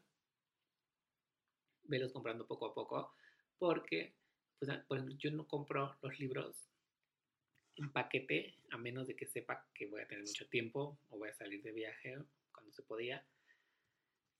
velos 1.84 2.12
comprando 2.12 2.46
poco 2.46 2.66
a 2.66 2.74
poco 2.74 3.14
porque, 3.58 4.15
pues, 4.58 4.70
por 4.86 4.98
ejemplo, 4.98 5.16
yo 5.18 5.30
no 5.30 5.46
compro 5.46 5.96
los 6.02 6.18
libros 6.18 6.56
en 7.76 7.92
paquete 7.92 8.56
a 8.70 8.78
menos 8.78 9.06
de 9.06 9.14
que 9.14 9.26
sepa 9.26 9.66
que 9.74 9.86
voy 9.86 10.00
a 10.00 10.06
tener 10.06 10.24
mucho 10.24 10.48
tiempo 10.48 10.98
o 11.10 11.18
voy 11.18 11.28
a 11.28 11.34
salir 11.34 11.62
de 11.62 11.72
viaje 11.72 12.18
cuando 12.52 12.72
se 12.72 12.82
podía. 12.82 13.24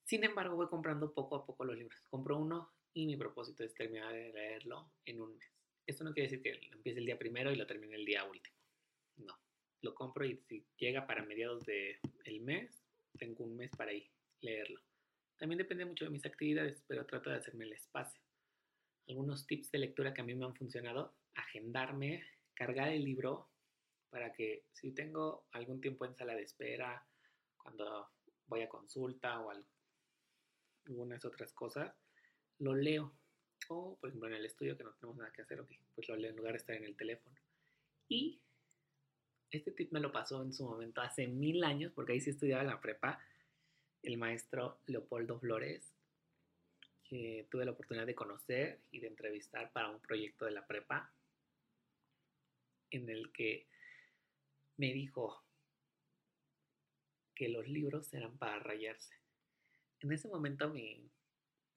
Sin 0.05 0.24
embargo, 0.24 0.57
voy 0.57 0.68
comprando 0.68 1.12
poco 1.12 1.37
a 1.37 1.44
poco 1.44 1.64
los 1.64 1.76
libros. 1.76 2.00
Compro 2.09 2.38
uno 2.38 2.72
y 2.94 3.07
mi 3.07 3.16
propósito 3.16 3.64
es 3.64 3.74
terminar 3.74 4.12
de 4.12 4.33
leerlo 4.33 4.90
en 5.05 5.20
un 5.20 5.37
mes. 5.37 5.50
Esto 5.87 6.02
no 6.05 6.12
quiere 6.12 6.31
decir 6.31 6.42
que 6.42 6.66
lo 6.68 6.76
empiece 6.76 7.00
el 7.00 7.07
día 7.07 7.18
primero 7.18 7.52
y 7.52 7.57
lo 7.57 7.66
termine 7.66 7.96
el 7.96 8.05
día 8.05 8.24
último. 8.24 8.57
No. 9.16 9.38
Lo 9.83 9.94
compro 9.94 10.24
y 10.24 10.37
si 10.48 10.64
llega 10.79 11.07
para 11.07 11.24
mediados 11.24 11.64
del 11.66 11.98
el 12.24 12.40
mes, 12.40 12.83
tengo 13.18 13.44
un 13.44 13.57
mes 13.57 13.70
para 13.76 13.92
ir 13.92 14.09
leerlo. 14.40 14.81
También 15.37 15.59
depende 15.59 15.85
mucho 15.85 16.05
de 16.07 16.11
mis 16.11 16.24
actividades, 16.24 16.83
pero 16.87 17.05
trato 17.05 17.31
de 17.31 17.37
hacerme 17.37 17.64
el 17.64 17.74
espacio. 17.74 18.25
Algunos 19.08 19.46
tips 19.46 19.70
de 19.70 19.78
lectura 19.78 20.12
que 20.12 20.20
a 20.20 20.24
mí 20.24 20.34
me 20.34 20.44
han 20.44 20.54
funcionado, 20.54 21.14
agendarme, 21.34 22.24
cargar 22.54 22.88
el 22.88 23.04
libro 23.04 23.48
para 24.10 24.32
que 24.32 24.64
si 24.72 24.92
tengo 24.92 25.46
algún 25.52 25.80
tiempo 25.80 26.04
en 26.04 26.16
sala 26.16 26.34
de 26.34 26.42
espera, 26.42 27.06
cuando 27.56 28.08
voy 28.46 28.62
a 28.62 28.68
consulta 28.68 29.40
o 29.40 29.52
algunas 30.86 31.24
otras 31.24 31.52
cosas, 31.52 31.94
lo 32.58 32.74
leo 32.74 33.12
o, 33.68 33.96
por 33.98 34.08
ejemplo, 34.08 34.28
en 34.28 34.34
el 34.36 34.46
estudio 34.46 34.76
que 34.76 34.84
no 34.84 34.92
tenemos 34.94 35.16
nada 35.16 35.32
que 35.32 35.42
hacer, 35.42 35.60
ok, 35.60 35.70
pues 35.94 36.08
lo 36.08 36.16
leo 36.16 36.30
en 36.30 36.36
lugar 36.36 36.52
de 36.52 36.58
estar 36.58 36.76
en 36.76 36.84
el 36.84 36.96
teléfono. 36.96 37.36
Y 38.08 38.40
este 39.50 39.72
tip 39.72 39.92
me 39.92 40.00
lo 40.00 40.12
pasó 40.12 40.42
en 40.42 40.52
su 40.52 40.64
momento 40.64 41.00
hace 41.00 41.26
mil 41.26 41.64
años, 41.64 41.92
porque 41.94 42.12
ahí 42.12 42.20
sí 42.20 42.30
estudiaba 42.30 42.62
en 42.62 42.68
la 42.68 42.80
prepa, 42.80 43.18
el 44.02 44.18
maestro 44.18 44.80
Leopoldo 44.86 45.38
Flores, 45.38 45.95
que 47.08 47.46
tuve 47.50 47.64
la 47.64 47.72
oportunidad 47.72 48.06
de 48.06 48.14
conocer 48.14 48.80
y 48.90 49.00
de 49.00 49.08
entrevistar 49.08 49.72
para 49.72 49.90
un 49.90 50.00
proyecto 50.00 50.44
de 50.44 50.52
la 50.52 50.66
prepa, 50.66 51.12
en 52.90 53.08
el 53.08 53.32
que 53.32 53.68
me 54.76 54.92
dijo 54.92 55.44
que 57.34 57.48
los 57.48 57.68
libros 57.68 58.12
eran 58.14 58.36
para 58.38 58.58
rayarse. 58.58 59.14
En 60.00 60.12
ese 60.12 60.28
momento 60.28 60.70
mi, 60.70 61.10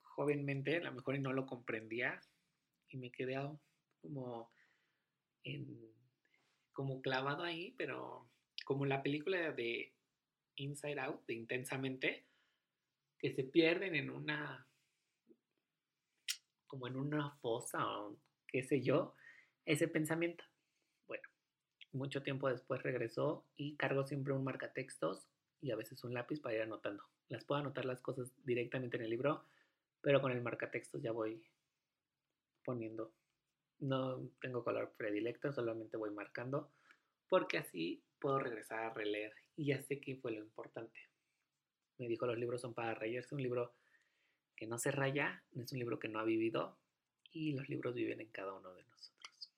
jovenmente, 0.02 0.78
a 0.78 0.84
lo 0.84 0.94
mejor 0.94 1.20
no 1.20 1.34
lo 1.34 1.46
comprendía 1.46 2.20
y 2.90 2.98
me 2.98 3.12
quedé 3.12 3.36
como, 4.02 4.52
como 6.74 7.02
clavado 7.02 7.44
ahí, 7.44 7.74
pero 7.78 8.30
como 8.66 8.86
la 8.86 9.04
película 9.04 9.52
de 9.52 9.94
Inside 10.56 11.00
Out, 11.00 11.26
de 11.26 11.34
Intensamente, 11.34 12.26
que 13.18 13.34
se 13.34 13.44
pierden 13.44 13.96
en 13.96 14.10
una, 14.10 14.69
como 16.70 16.88
en 16.88 16.96
una 16.96 17.32
fosa 17.42 17.86
o 18.00 18.16
qué 18.48 18.64
sé 18.64 18.82
yo, 18.82 19.16
ese 19.66 19.88
pensamiento. 19.88 20.46
Bueno, 21.08 21.28
mucho 21.92 22.24
tiempo 22.24 22.48
después 22.48 22.82
regresó 22.84 23.46
y 23.58 23.76
cargo 23.76 24.06
siempre 24.06 24.34
un 24.34 24.44
marcatextos 24.44 25.28
y 25.62 25.72
a 25.72 25.76
veces 25.76 26.04
un 26.04 26.14
lápiz 26.14 26.40
para 26.40 26.56
ir 26.56 26.62
anotando. 26.62 27.04
Las 27.28 27.44
puedo 27.44 27.60
anotar 27.60 27.86
las 27.86 28.02
cosas 28.02 28.32
directamente 28.46 28.98
en 28.98 29.04
el 29.04 29.10
libro, 29.10 29.46
pero 30.02 30.22
con 30.22 30.32
el 30.32 30.42
marcatextos 30.42 31.02
ya 31.02 31.12
voy 31.12 31.44
poniendo. 32.64 33.12
No 33.80 34.30
tengo 34.40 34.64
color 34.64 34.94
predilecto, 34.96 35.52
solamente 35.52 35.98
voy 35.98 36.12
marcando, 36.12 36.72
porque 37.28 37.58
así 37.58 38.04
puedo 38.20 38.40
regresar 38.40 38.84
a 38.84 38.94
releer 38.94 39.34
y 39.56 39.68
ya 39.68 39.82
sé 39.82 40.00
qué 40.00 40.16
fue 40.18 40.32
lo 40.32 40.40
importante. 40.40 41.00
Me 41.98 42.08
dijo, 42.08 42.28
los 42.28 42.38
libros 42.38 42.62
son 42.62 42.74
para 42.74 42.94
rayarse, 42.94 43.34
un 43.34 43.42
libro 43.42 43.74
que 44.60 44.68
no 44.68 44.78
se 44.78 44.92
raya, 44.92 45.42
es 45.56 45.72
un 45.72 45.80
libro 45.80 46.00
que 46.00 46.10
no 46.10 46.20
ha 46.20 46.26
vivido 46.26 46.78
y 47.32 47.54
los 47.54 47.70
libros 47.70 47.96
viven 47.96 48.20
en 48.20 48.28
cada 48.28 48.54
uno 48.54 48.74
de 48.74 48.84
nosotros. 48.84 49.50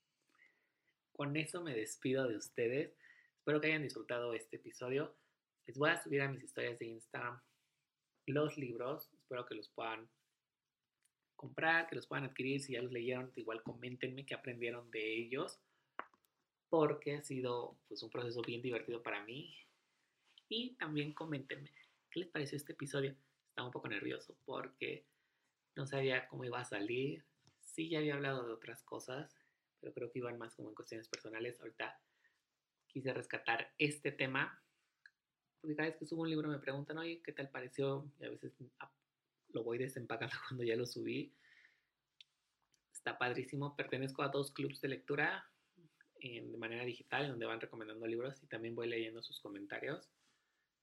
Con 1.11 1.35
eso 1.35 1.63
me 1.63 1.73
despido 1.73 2.27
de 2.27 2.37
ustedes. 2.37 2.95
Espero 3.39 3.59
que 3.59 3.67
hayan 3.67 3.81
disfrutado 3.81 4.35
este 4.35 4.57
episodio. 4.57 5.15
Les 5.65 5.75
voy 5.75 5.89
a 5.89 5.99
subir 5.99 6.21
a 6.21 6.29
mis 6.29 6.43
historias 6.43 6.77
de 6.77 6.85
Instagram 6.85 7.41
los 8.27 8.59
libros. 8.59 9.09
Espero 9.13 9.47
que 9.47 9.55
los 9.55 9.69
puedan 9.69 10.07
comprar, 11.35 11.89
que 11.89 11.95
los 11.95 12.05
puedan 12.05 12.25
adquirir. 12.25 12.61
Si 12.61 12.73
ya 12.73 12.83
los 12.83 12.91
leyeron, 12.91 13.31
igual 13.35 13.63
coméntenme 13.63 14.27
qué 14.27 14.35
aprendieron 14.35 14.91
de 14.91 15.17
ellos. 15.17 15.59
Porque 16.69 17.15
ha 17.15 17.23
sido 17.23 17.75
pues, 17.87 18.03
un 18.03 18.11
proceso 18.11 18.43
bien 18.43 18.61
divertido 18.61 19.01
para 19.01 19.25
mí. 19.25 19.57
Y 20.47 20.75
también 20.75 21.11
coméntenme 21.13 21.71
qué 22.11 22.19
les 22.19 22.29
pareció 22.29 22.55
este 22.55 22.73
episodio. 22.73 23.15
Estaba 23.51 23.67
un 23.67 23.73
poco 23.73 23.89
nervioso 23.89 24.35
porque 24.45 25.05
no 25.75 25.85
sabía 25.85 26.27
cómo 26.27 26.43
iba 26.45 26.59
a 26.59 26.65
salir. 26.65 27.23
Sí, 27.59 27.89
ya 27.89 27.99
había 27.99 28.15
hablado 28.15 28.45
de 28.45 28.53
otras 28.53 28.81
cosas, 28.83 29.37
pero 29.79 29.93
creo 29.93 30.11
que 30.11 30.19
iban 30.19 30.37
más 30.37 30.55
como 30.55 30.69
en 30.69 30.75
cuestiones 30.75 31.07
personales. 31.07 31.59
Ahorita 31.59 31.99
quise 32.87 33.13
rescatar 33.13 33.73
este 33.77 34.11
tema 34.11 34.61
porque 35.61 35.75
cada 35.75 35.89
vez 35.89 35.97
que 35.97 36.05
subo 36.07 36.23
un 36.23 36.29
libro 36.29 36.49
me 36.49 36.57
preguntan, 36.57 36.97
oye, 36.97 37.21
¿qué 37.21 37.31
tal 37.31 37.49
pareció? 37.49 38.11
Y 38.19 38.25
a 38.25 38.29
veces 38.29 38.53
ah, 38.79 38.91
lo 39.49 39.63
voy 39.63 39.77
desempacando 39.77 40.35
cuando 40.47 40.63
ya 40.63 40.75
lo 40.75 40.87
subí. 40.87 41.33
Está 42.91 43.17
padrísimo. 43.17 43.75
Pertenezco 43.75 44.23
a 44.23 44.29
dos 44.29 44.51
clubs 44.51 44.81
de 44.81 44.87
lectura 44.87 45.47
de 46.19 46.57
manera 46.57 46.85
digital, 46.85 47.29
donde 47.29 47.47
van 47.47 47.59
recomendando 47.59 48.05
libros 48.05 48.43
y 48.43 48.47
también 48.47 48.75
voy 48.75 48.87
leyendo 48.87 49.23
sus 49.23 49.39
comentarios. 49.39 50.07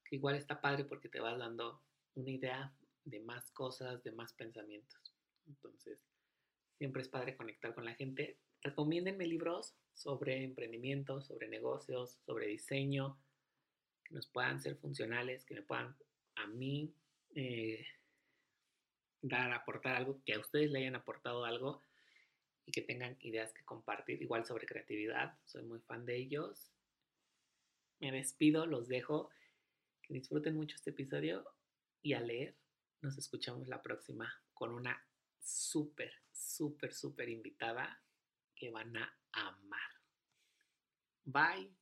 Que 0.03 0.17
igual 0.17 0.35
está 0.35 0.59
padre 0.59 0.83
porque 0.83 1.07
te 1.07 1.21
vas 1.21 1.37
dando 1.37 1.81
una 2.15 2.29
idea 2.29 2.73
de 3.05 3.19
más 3.21 3.51
cosas, 3.51 4.03
de 4.03 4.11
más 4.11 4.33
pensamientos. 4.33 5.15
Entonces, 5.47 5.99
siempre 6.77 7.01
es 7.01 7.09
padre 7.09 7.35
conectar 7.35 7.73
con 7.73 7.85
la 7.85 7.95
gente. 7.95 8.37
Recomiéndenme 8.61 9.25
libros 9.25 9.75
sobre 9.93 10.43
emprendimiento, 10.43 11.21
sobre 11.21 11.47
negocios, 11.47 12.19
sobre 12.25 12.47
diseño, 12.47 13.17
que 14.03 14.15
nos 14.15 14.27
puedan 14.27 14.61
ser 14.61 14.75
funcionales, 14.77 15.45
que 15.45 15.55
me 15.55 15.61
puedan 15.61 15.95
a 16.35 16.47
mí 16.47 16.93
eh, 17.35 17.85
dar, 19.21 19.51
aportar 19.53 19.95
algo, 19.95 20.21
que 20.25 20.33
a 20.33 20.39
ustedes 20.39 20.71
le 20.71 20.79
hayan 20.79 20.95
aportado 20.95 21.45
algo 21.45 21.83
y 22.65 22.71
que 22.71 22.81
tengan 22.81 23.17
ideas 23.21 23.53
que 23.53 23.63
compartir, 23.65 24.21
igual 24.21 24.45
sobre 24.45 24.67
creatividad, 24.67 25.37
soy 25.45 25.63
muy 25.63 25.79
fan 25.79 26.05
de 26.05 26.15
ellos. 26.15 26.71
Me 27.99 28.11
despido, 28.11 28.65
los 28.65 28.87
dejo, 28.87 29.29
que 30.03 30.13
disfruten 30.13 30.55
mucho 30.55 30.75
este 30.75 30.91
episodio 30.91 31.45
y 32.01 32.13
a 32.13 32.21
leer 32.21 32.57
nos 33.01 33.17
escuchamos 33.17 33.67
la 33.67 33.81
próxima 33.81 34.31
con 34.53 34.73
una 34.73 35.01
súper, 35.39 36.11
súper, 36.31 36.93
súper 36.93 37.29
invitada 37.29 38.03
que 38.55 38.69
van 38.69 38.95
a 38.97 39.17
amar. 39.31 39.89
Bye. 41.23 41.78